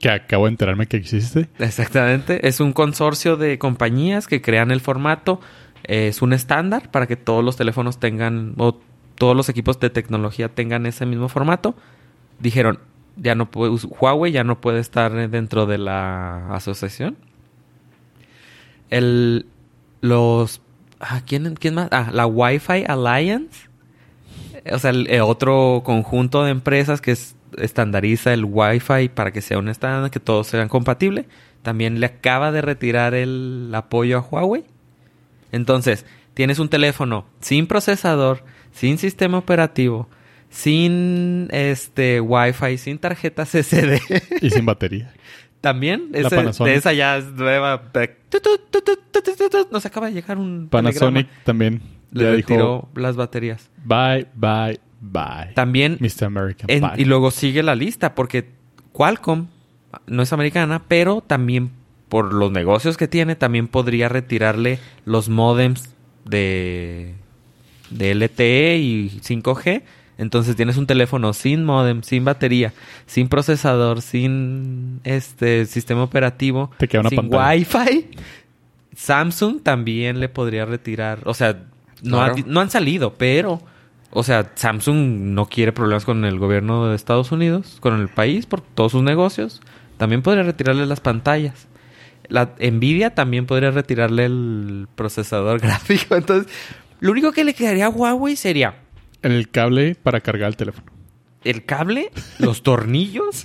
[0.00, 1.48] Que acabo de enterarme que existe.
[1.58, 2.48] Exactamente.
[2.48, 5.40] Es un consorcio de compañías que crean el formato.
[5.84, 8.54] Es un estándar para que todos los teléfonos tengan
[9.20, 11.74] todos los equipos de tecnología tengan ese mismo formato,
[12.38, 12.78] dijeron,
[13.16, 17.18] ya no puede, Huawei ya no puede estar dentro de la asociación.
[18.88, 19.44] El,
[20.00, 20.62] los,
[21.00, 21.88] ah, ¿quién, ¿quién, más?
[21.90, 23.68] Ah, la Wi-Fi Alliance.
[24.72, 27.14] O sea, otro conjunto de empresas que
[27.58, 31.26] estandariza el Wi-Fi para que sea un estándar, que todos sean compatibles.
[31.62, 34.64] También le acaba de retirar el apoyo a Huawei.
[35.52, 40.08] Entonces, tienes un teléfono sin procesador, sin sistema operativo,
[40.48, 44.00] sin este Wi-Fi, sin tarjetas SD.
[44.40, 45.12] y sin batería.
[45.60, 47.82] También, de esa ya es nueva.
[49.70, 50.68] Nos acaba de llegar un.
[50.70, 51.82] Panasonic también.
[52.12, 53.70] Le retiró las baterías.
[53.84, 55.52] Bye, bye, bye.
[55.54, 55.98] También.
[56.00, 56.24] Mr.
[56.26, 56.68] American.
[56.96, 58.50] Y luego sigue la lista, porque
[58.92, 59.48] Qualcomm
[60.06, 61.70] no es americana, pero también
[62.08, 65.94] por los negocios que tiene, también podría retirarle los modems
[66.24, 67.14] de
[67.90, 69.82] de LTE y 5G.
[70.18, 72.72] Entonces tienes un teléfono sin modem, sin batería,
[73.06, 78.10] sin procesador, sin este sistema operativo, Te queda una sin Wi-Fi.
[78.94, 81.62] Samsung también le podría retirar, o sea,
[82.02, 83.62] no, no han salido, pero
[84.12, 88.46] o sea, Samsung no quiere problemas con el gobierno de Estados Unidos, con el país
[88.46, 89.60] por todos sus negocios.
[89.98, 91.68] También podría retirarle las pantallas.
[92.28, 96.16] La Nvidia también podría retirarle el procesador gráfico.
[96.16, 96.52] Entonces,
[96.98, 98.76] lo único que le quedaría a Huawei sería...
[99.22, 100.86] El cable para cargar el teléfono.
[101.44, 103.44] El cable, los tornillos.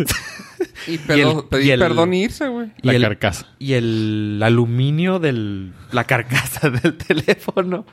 [0.87, 2.71] y, pedir perdón e irse, güey.
[2.81, 3.47] La carcasa.
[3.59, 7.85] Y el aluminio de la carcasa del teléfono.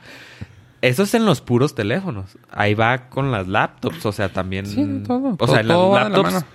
[0.83, 2.37] Eso es en los puros teléfonos.
[2.51, 4.65] Ahí va con las laptops, o sea, también...
[4.65, 5.37] Sí, todo.
[5.39, 6.45] O sea, en las laptops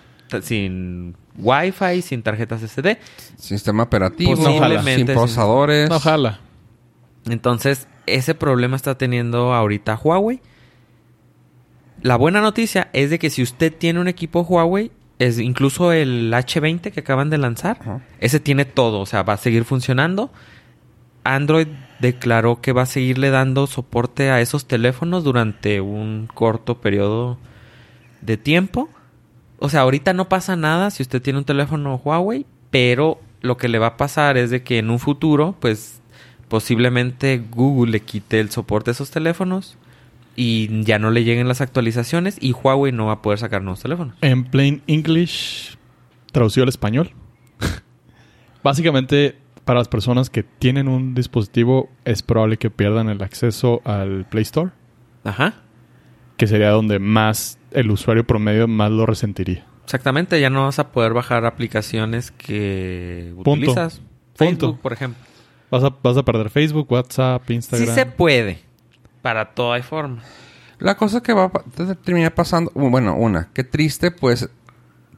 [0.43, 2.99] sin Wi-Fi, sin tarjetas SD.
[3.39, 5.91] Sistema operativo, sin procesadores.
[5.91, 6.41] Ojalá.
[7.25, 10.43] Entonces, ese problema está teniendo ahorita Huawei.
[12.03, 16.31] La buena noticia es de que si usted tiene un equipo Huawei, es incluso el
[16.35, 20.31] H20 que acaban de lanzar, ese tiene todo, o sea, va a seguir funcionando.
[21.25, 21.69] Android
[22.01, 27.39] declaró que va a seguirle dando soporte a esos teléfonos durante un corto periodo
[28.21, 28.89] de tiempo.
[29.59, 33.69] O sea, ahorita no pasa nada si usted tiene un teléfono Huawei, pero lo que
[33.69, 36.01] le va a pasar es de que en un futuro, pues
[36.49, 39.77] posiblemente Google le quite el soporte a esos teléfonos
[40.35, 43.83] y ya no le lleguen las actualizaciones y Huawei no va a poder sacar nuevos
[43.83, 44.15] teléfonos.
[44.21, 45.77] En plain English,
[46.33, 47.11] traducido al español.
[48.63, 49.37] Básicamente,
[49.69, 54.41] para las personas que tienen un dispositivo, es probable que pierdan el acceso al Play
[54.41, 54.71] Store.
[55.25, 55.57] Ajá.
[56.39, 59.67] Que sería donde más el usuario promedio más lo resentiría.
[59.85, 64.01] Exactamente, ya no vas a poder bajar aplicaciones que utilizas.
[64.37, 65.23] Facebook, por ejemplo.
[65.71, 67.89] Vas a, vas a perder Facebook, WhatsApp, Instagram.
[67.89, 68.61] Sí se puede.
[69.21, 70.23] para todo hay forma.
[70.79, 74.49] La cosa que va a terminar pasando, bueno, una, qué triste, pues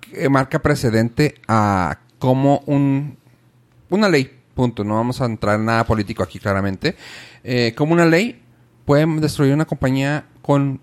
[0.00, 3.16] que marca precedente a como un
[3.90, 4.84] una ley, punto.
[4.84, 6.96] No vamos a entrar en nada político aquí claramente.
[7.44, 8.40] Eh, como una ley
[8.84, 10.80] puede destruir una compañía con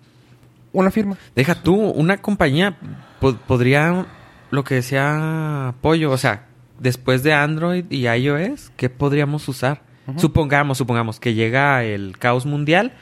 [0.74, 1.16] una firma.
[1.36, 2.78] Deja tú, una compañía
[3.20, 4.06] po- podría,
[4.52, 6.46] lo que decía Pollo, o sea,
[6.80, 9.82] después de Android y iOS, ¿qué podríamos usar?
[10.16, 12.94] Supongamos, supongamos que llega el caos mundial,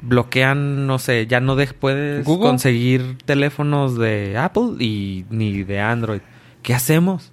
[0.00, 2.48] bloquean, no sé, ya no de- puedes Google.
[2.48, 6.20] conseguir teléfonos de Apple y ni de Android.
[6.62, 7.32] ¿Qué hacemos?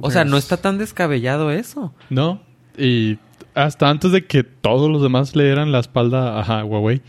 [0.00, 1.92] O sea, no Pues- está tan descabellado eso.
[2.08, 2.40] No.
[2.76, 3.18] Y
[3.54, 7.02] hasta antes de que todos los demás le dieran la espalda a Huawei,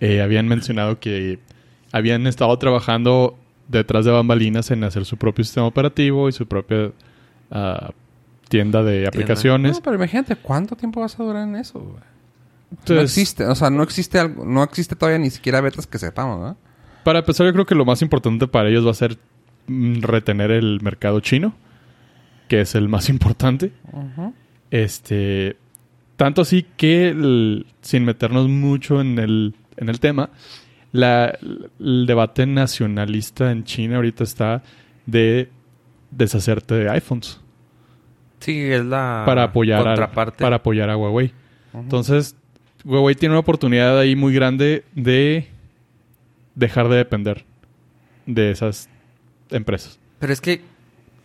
[0.00, 1.38] eh, habían mencionado que
[1.92, 3.36] habían estado trabajando
[3.68, 6.92] detrás de bambalinas en hacer su propio sistema operativo y su propia
[7.50, 7.90] ah,
[8.48, 9.76] tienda de aplicaciones.
[9.76, 11.96] No, pero imagínate, ¿cuánto tiempo vas a durar en eso?
[12.88, 16.40] no existe, o sea, no existe algo, no existe todavía ni siquiera betas que sepamos,
[16.40, 16.56] ¿no?
[17.04, 19.18] Para empezar, yo creo que lo más importante para ellos va a ser
[19.66, 21.54] mm, retener el mercado chino,
[22.50, 23.70] que es el más importante.
[24.72, 25.56] Este,
[26.16, 30.30] tanto así que, el- sin meternos mucho en el, en el tema,
[30.92, 31.38] la-
[31.78, 34.62] el debate nacionalista en China ahorita está
[35.06, 35.48] de
[36.10, 37.40] deshacerte de iPhones
[38.40, 40.42] Sí, es la para apoyar a, contraparte.
[40.42, 41.32] para apoyar a Huawei.
[41.72, 42.34] Entonces,
[42.84, 45.46] Huawei tiene una oportunidad ahí muy grande de
[46.56, 47.44] dejar de depender
[48.26, 48.88] de esas
[49.50, 50.62] empresas Pero es que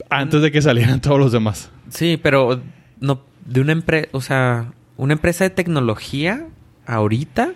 [0.10, 1.70] antes de que salieran todos los demás.
[1.90, 2.62] Sí, pero
[3.00, 6.48] no de una empresa, o sea, una empresa de tecnología
[6.86, 7.54] ahorita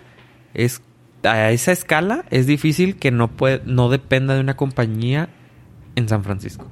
[0.54, 0.82] es
[1.22, 5.28] a esa escala es difícil que no puede no dependa de una compañía
[5.96, 6.66] en San Francisco.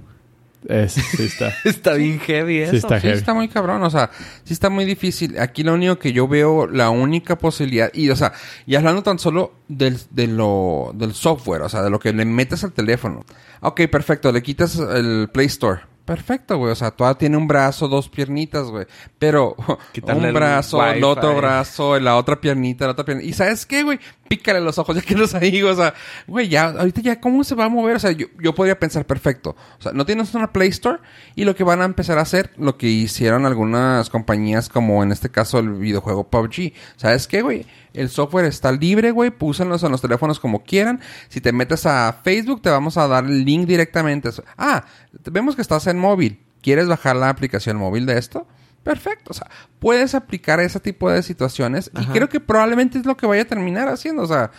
[0.67, 1.53] Es, sí está.
[1.65, 2.73] Está bien heavy eso.
[2.73, 3.19] Sí está Sí, heavy.
[3.19, 4.11] está muy cabrón, o sea,
[4.45, 5.39] sí está muy difícil.
[5.39, 8.33] Aquí lo único que yo veo, la única posibilidad, y o sea,
[8.67, 12.25] y hablando tan solo del, de lo, del software, o sea, de lo que le
[12.25, 13.25] metes al teléfono.
[13.61, 15.81] Ok, perfecto, le quitas el Play Store.
[16.05, 18.87] Perfecto, güey, o sea, todavía tiene un brazo, dos piernitas, güey.
[19.19, 19.55] Pero
[19.93, 21.05] Quitarle un el brazo, el Wi-Fi.
[21.05, 23.23] otro brazo, la otra piernita, la otra pierna.
[23.23, 24.01] ¿Y sabes qué, güey?
[24.29, 25.95] Pícale los ojos, ya que los ahí, o sea,
[26.27, 27.97] güey, ya, ahorita ya, ¿cómo se va a mover?
[27.97, 29.57] O sea, yo, yo podría pensar, perfecto.
[29.79, 30.99] O sea, no tienes una Play Store
[31.35, 35.13] y lo que van a empezar a hacer, lo que hicieron algunas compañías, como en
[35.13, 36.73] este caso el videojuego PUBG.
[36.97, 37.67] ¿Sabes qué, güey?
[37.95, 39.31] El software está libre, güey.
[39.31, 41.01] Púsenlos en los teléfonos como quieran.
[41.29, 44.31] Si te metes a Facebook, te vamos a dar el link directamente.
[44.57, 44.85] Ah,
[45.31, 46.41] vemos que estás en móvil.
[46.63, 48.47] ¿Quieres bajar la aplicación móvil de esto?
[48.89, 49.33] Perfecto.
[49.33, 49.47] O sea,
[49.81, 51.91] puedes aplicar ese tipo de situaciones.
[52.01, 54.23] Y creo que probablemente es lo que vaya a terminar haciendo.
[54.23, 54.51] O sea,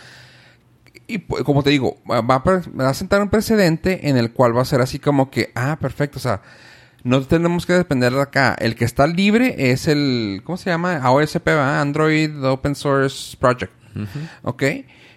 [1.08, 4.56] y como te digo, va a, pre- va a sentar un precedente en el cual
[4.56, 6.42] va a ser así como que, ah, perfecto, o sea,
[7.02, 8.54] no tenemos que depender de acá.
[8.56, 10.98] El que está libre es el, ¿cómo se llama?
[10.98, 11.80] AOSP, ¿verdad?
[11.80, 13.72] Android Open Source Project.
[14.42, 14.62] ¿Ok?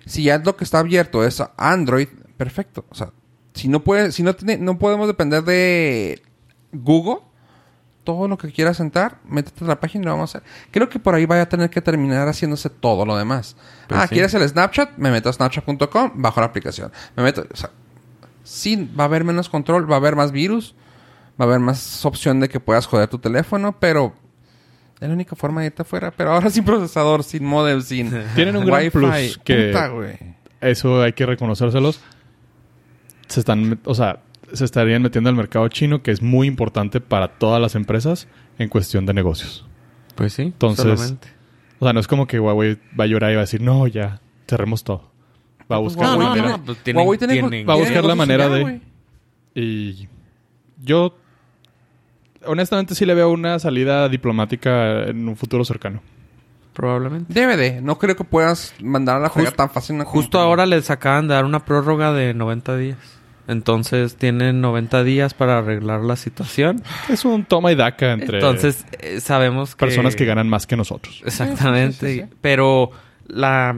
[0.08, 2.08] Si ya lo que está abierto es Android,
[2.38, 2.86] perfecto.
[2.90, 3.12] O sea,
[3.54, 6.24] si no puede, si no tiene, no podemos depender de
[6.72, 7.20] Google,
[8.04, 10.50] todo lo que quieras sentar, métete a la página y lo vamos a hacer.
[10.72, 13.56] Creo que por ahí vaya a tener que terminar haciéndose todo lo demás.
[13.88, 14.16] Pues ah, sí.
[14.16, 14.98] ¿quieres el Snapchat?
[14.98, 16.92] Me meto a snapchat.com, bajo la aplicación.
[17.16, 17.70] Me meto, o sea,
[18.44, 20.76] sí, va a haber menos control, va a haber más virus,
[21.40, 24.14] va a haber más opción de que puedas joder tu teléfono, pero
[25.00, 26.12] es la única forma de irte afuera.
[26.16, 28.90] Pero ahora sin procesador, sin modem, sin Tienen un gran Wi-Fi.
[28.92, 29.92] plus que- Puta.
[30.62, 32.00] Eso hay que reconocérselos.
[33.28, 34.20] Se están, o sea,
[34.52, 38.28] se estarían metiendo al mercado chino, que es muy importante para todas las empresas
[38.60, 39.66] en cuestión de negocios.
[40.16, 41.28] Pues sí, Entonces, solamente.
[41.80, 43.88] O sea, no es como que Huawei va a llorar y va a decir, no,
[43.88, 45.12] ya, cerremos todo.
[45.72, 46.50] Va a buscar No, la no, manera.
[46.58, 48.82] no, pues tienen- Huawei tiene- tienen- Va a buscar la manera de-.
[49.56, 50.08] Y
[50.84, 51.16] yo,
[52.46, 56.02] honestamente, sí le veo una salida diplomática en un futuro cercano.
[56.74, 57.32] Probablemente.
[57.34, 57.82] Debe de.
[57.82, 60.02] No creo que puedas mandar a la juega tan fácil.
[60.04, 62.98] Justo ahora les acaban de dar una prórroga de 90 días.
[63.48, 66.82] Entonces tienen 90 días para arreglar la situación.
[67.10, 69.86] Es un toma y daca entre Entonces eh, sabemos que...
[69.86, 71.22] personas que ganan más que nosotros.
[71.26, 72.08] Exactamente.
[72.08, 72.36] Sí, sí, sí, sí.
[72.42, 72.92] Pero
[73.28, 73.78] la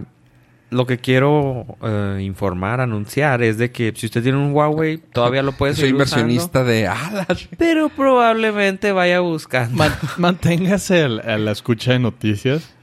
[0.71, 5.41] lo que quiero eh, informar, anunciar es de que si usted tiene un Huawei, todavía
[5.41, 6.89] lo puede Soy seguir inversionista de...
[6.89, 7.25] Usando,
[7.57, 9.77] pero probablemente vaya buscando.
[9.77, 11.07] Man- manténgase a
[11.37, 12.73] la escucha de noticias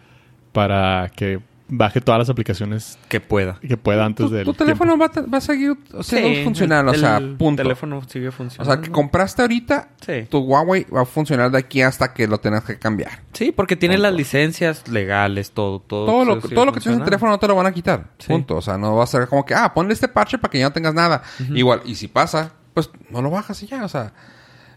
[0.53, 1.41] para que
[1.75, 3.59] baje todas las aplicaciones que pueda.
[3.67, 6.87] que pueda antes tu, del tu teléfono va, a- va a seguir siendo Sí, funcional.
[6.89, 7.63] O sea, el punto.
[7.63, 8.73] teléfono sigue O funcionando.
[8.75, 10.27] sea, que compraste ahorita, Sí.
[10.29, 13.23] tu Huawei va a funcionar de aquí hasta que lo tengas que cambiar.
[13.33, 16.05] Sí, porque tiene las licencias legales, todo, todo.
[16.07, 18.11] Todo lo, todo lo que tienes en el teléfono no te lo van a quitar.
[18.19, 18.29] Sí.
[18.29, 18.57] Punto.
[18.57, 20.67] O sea, no va a ser como que, ah, ponle este parche para que ya
[20.67, 21.23] no tengas nada.
[21.55, 23.83] Igual, y si pasa, pues no lo bajas y ya.
[23.85, 24.13] O sea,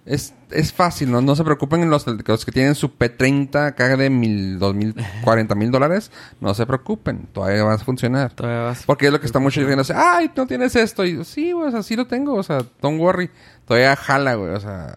[0.05, 1.19] Es, es fácil, ¿no?
[1.21, 5.55] No se preocupen los, los que tienen su P30 acá de mil, dos mil, cuarenta
[5.55, 6.11] mil dólares.
[6.39, 7.27] No se preocupen.
[7.33, 8.31] Todavía va a funcionar.
[8.33, 9.83] Todavía vas- Porque es lo que está mucho diciendo.
[9.95, 11.03] Ay, no tienes esto.
[11.05, 12.35] Y yo, sí, güey, o sea, sí lo tengo.
[12.35, 13.31] O sea, don't worry.
[13.67, 14.51] Todavía jala, güey.
[14.51, 14.93] O sea...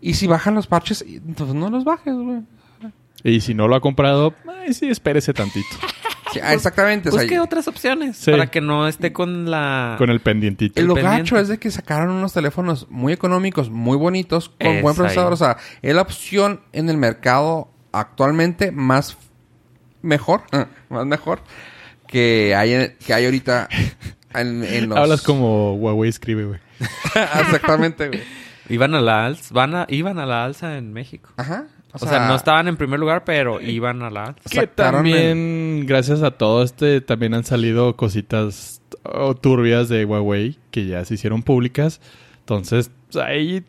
[0.00, 1.04] Y si bajan los parches,
[1.36, 2.40] pues no los bajes, güey.
[3.22, 5.68] Y si no lo ha comprado, ay, sí, espérese tantito.
[6.32, 7.08] Sí, ah, exactamente.
[7.08, 8.30] o sea, Busque otras opciones Sí.
[8.30, 9.96] para que no esté con la...
[9.98, 10.80] Con el pendientito.
[10.80, 11.18] El lo pendiente.
[11.22, 15.30] gacho es de que sacaron unos teléfonos muy económicos, muy bonitos, con Es buen procesador.
[15.30, 15.34] ahí.
[15.34, 19.16] O sea, es la opción en el mercado actualmente más
[20.02, 20.42] mejor,
[20.88, 21.40] más mejor
[22.06, 23.68] que hay, que hay ahorita
[24.34, 24.98] en, en los...
[24.98, 26.60] Hablas como Huawei escribe, güey.
[27.40, 28.22] Exactamente, güey.
[28.68, 31.30] Iban a la alza, van a, iban a la alza en México.
[31.36, 31.66] Ajá.
[31.92, 34.36] O, sea, no estaban en primer lugar, pero iban a la.
[34.48, 40.86] Que también, gracias a todo este, también han salido cositas oh, turbias de Huawei que
[40.86, 42.00] ya se hicieron públicas.
[42.40, 43.64] Entonces, pues, ahí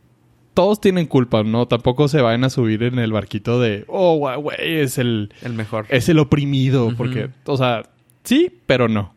[0.53, 1.68] todos tienen culpa, ¿no?
[1.68, 5.85] Tampoco se vayan a subir en el barquito de, oh, Huawei es el, El mejor.
[5.89, 6.93] es el oprimido.
[6.95, 7.84] Porque, o sea,
[8.23, 9.15] sí, pero no.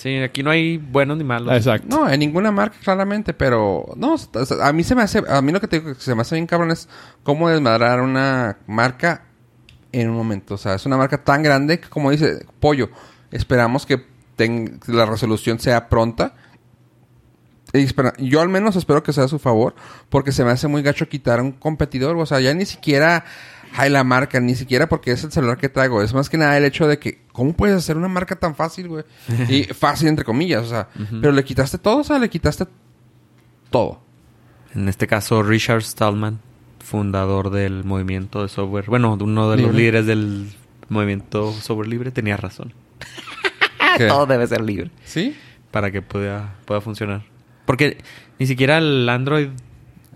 [0.00, 1.54] Sí, aquí no hay buenos ni malos.
[1.54, 1.86] Exacto.
[1.88, 4.16] No, en ninguna marca claramente, pero no,
[4.62, 6.36] a mí se me hace, a mí lo que te digo que se me hace
[6.36, 6.88] bien cabrón es
[7.22, 9.24] cómo desmadrar una marca
[9.92, 12.88] en un momento, o sea, es una marca tan grande que como dice Pollo,
[13.30, 14.02] esperamos que
[14.36, 16.34] ten- la resolución sea pronta.
[17.72, 19.74] Y espera- yo al menos espero que sea a su favor,
[20.08, 23.24] porque se me hace muy gacho quitar a un competidor, o sea, ya ni siquiera
[23.76, 26.56] hay la marca, ni siquiera porque es el celular que traigo, es más que nada
[26.56, 29.04] el hecho de que, ¿cómo puedes hacer una marca tan fácil, güey?
[29.48, 30.88] Y fácil entre comillas, o sea,
[31.20, 32.66] pero le quitaste todo, o sea, le quitaste
[33.70, 34.00] todo.
[34.74, 36.40] En este caso, Richard Stallman,
[36.78, 38.86] fundador del movimiento de software.
[38.86, 39.78] Bueno, uno de los Libre.
[39.78, 40.52] líderes del
[40.88, 42.72] movimiento software libre, tenía razón.
[44.08, 45.36] Todo debe ser libre ¿Sí?
[45.70, 47.22] para que pueda, pueda funcionar.
[47.66, 47.98] Porque
[48.38, 49.48] ni siquiera el Android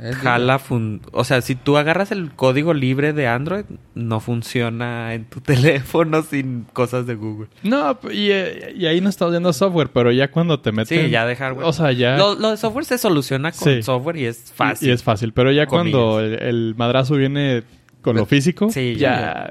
[0.00, 0.58] Es jala...
[0.58, 3.64] fun- o sea, si tú agarras el código libre de Android,
[3.94, 7.48] no funciona en tu teléfono sin cosas de Google.
[7.62, 11.04] No, y, eh, y ahí no está viendo software, pero ya cuando te meten...
[11.06, 11.66] Sí, ya de hardware.
[11.66, 12.16] O sea, ya...
[12.16, 13.82] Lo, lo de software se soluciona con Sí.
[13.82, 14.88] software y es fácil.
[14.88, 15.92] Y, y es fácil, pero ya Comillas.
[15.96, 17.62] cuando el, el madrazo viene
[18.02, 19.48] con lo físico, Sí, ya,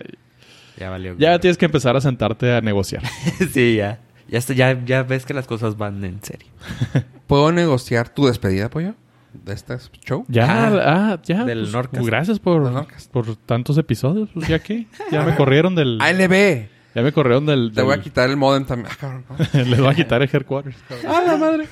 [0.78, 1.16] Ya valió.
[1.18, 3.04] ya tienes que empezar a sentarte a negociar.
[3.54, 4.00] sí, ya.
[4.28, 4.78] Ya, está- ya.
[4.86, 6.50] ya ves que las cosas van en serio.
[7.28, 8.96] ¿Puedo negociar tu despedida, pollo?
[9.44, 10.24] De este show.
[10.30, 10.80] Ya, Ah,
[11.16, 11.44] ah, ya.
[11.44, 12.06] del pues, Norcas.
[12.06, 13.08] gracias por, Del Norcas.
[13.10, 14.30] por tantos episodios.
[14.34, 16.00] Pues ya que, ya me corrieron del...
[16.02, 16.68] ALB.
[16.96, 17.72] Ya me corrieron del...
[17.74, 18.90] Te voy a del- quitar el modem también.
[18.92, 19.26] Ah, cabrón.
[19.54, 20.78] Les voy a quitar el headquarters.
[21.08, 21.68] ¡Ah, la madre!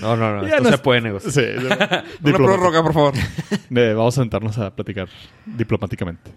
[0.00, 0.42] No, no, no.
[0.42, 1.32] Ya Esto no se es- puede negociar.
[1.32, 1.66] Sí.
[2.24, 3.14] Una prórroga, por favor.
[3.70, 5.08] Eh, vamos a sentarnos a platicar
[5.46, 6.30] diplomáticamente.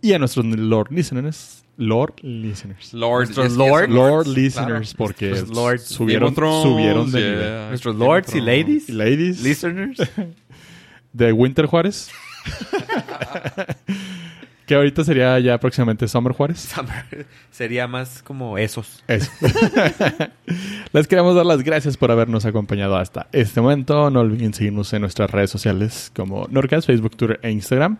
[0.00, 1.64] Y a nuestros Lord listeners...
[1.78, 2.92] Lord listeners.
[2.92, 3.26] Lord.
[3.26, 3.90] Nuestros es que Lord.
[3.90, 4.98] Lord listeners, claro.
[4.98, 5.84] porque lords.
[5.84, 7.30] subieron, Thrones, subieron de yeah.
[7.30, 7.68] nivel.
[7.68, 8.90] Nuestros Game lords y ladies.
[8.90, 9.98] Ladies Listeners.
[11.12, 12.10] de Winter Juárez.
[14.66, 16.58] que ahorita sería ya próximamente Summer Juárez.
[16.58, 17.26] Summer.
[17.52, 19.04] Sería más como esos.
[19.06, 19.30] Eso.
[20.92, 24.10] Les queremos dar las gracias por habernos acompañado hasta este momento.
[24.10, 27.98] No olviden seguirnos en nuestras redes sociales como Norcas, Facebook, Twitter e Instagram.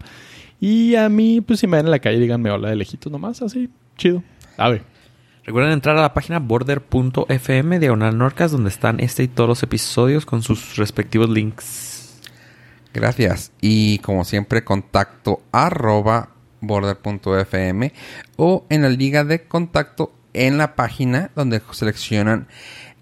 [0.60, 3.42] Y a mí, pues si me ven en la calle, díganme hola de lejitos nomás,
[3.42, 4.22] así, chido.
[4.56, 4.82] A ver.
[5.44, 10.26] Recuerden entrar a la página border.fm diagonal norcas donde están este y todos los episodios
[10.26, 12.20] con sus respectivos links.
[12.92, 13.52] Gracias.
[13.62, 16.30] Y como siempre, contacto arroba
[16.60, 17.92] border.fm
[18.36, 22.48] o en la liga de contacto en la página donde seleccionan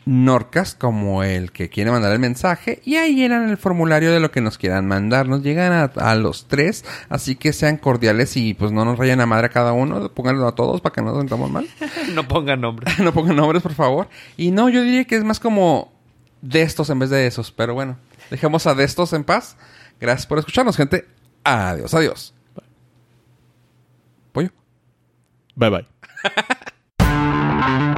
[0.06, 4.30] Norcas como el que quiere mandar el mensaje y ahí llenan el formulario de lo
[4.30, 5.28] que nos quieran mandar.
[5.28, 9.20] Nos llegan a, a los tres, así que sean cordiales y pues no nos rayen
[9.20, 11.68] a madre a cada uno, pónganlo a todos para que no nos sentamos mal.
[12.14, 12.90] no pongan nombre.
[13.02, 14.08] no pongan nombres, por favor.
[14.36, 15.92] Y no, yo diría que es más como
[16.40, 17.50] de estos en vez de esos.
[17.50, 17.98] Pero bueno,
[18.30, 19.56] dejemos a de estos en paz.
[20.00, 21.04] Gracias por escucharnos, gente.
[21.42, 22.32] Adiós, adiós.
[24.32, 24.50] Pollo.
[25.56, 25.86] Bye bye.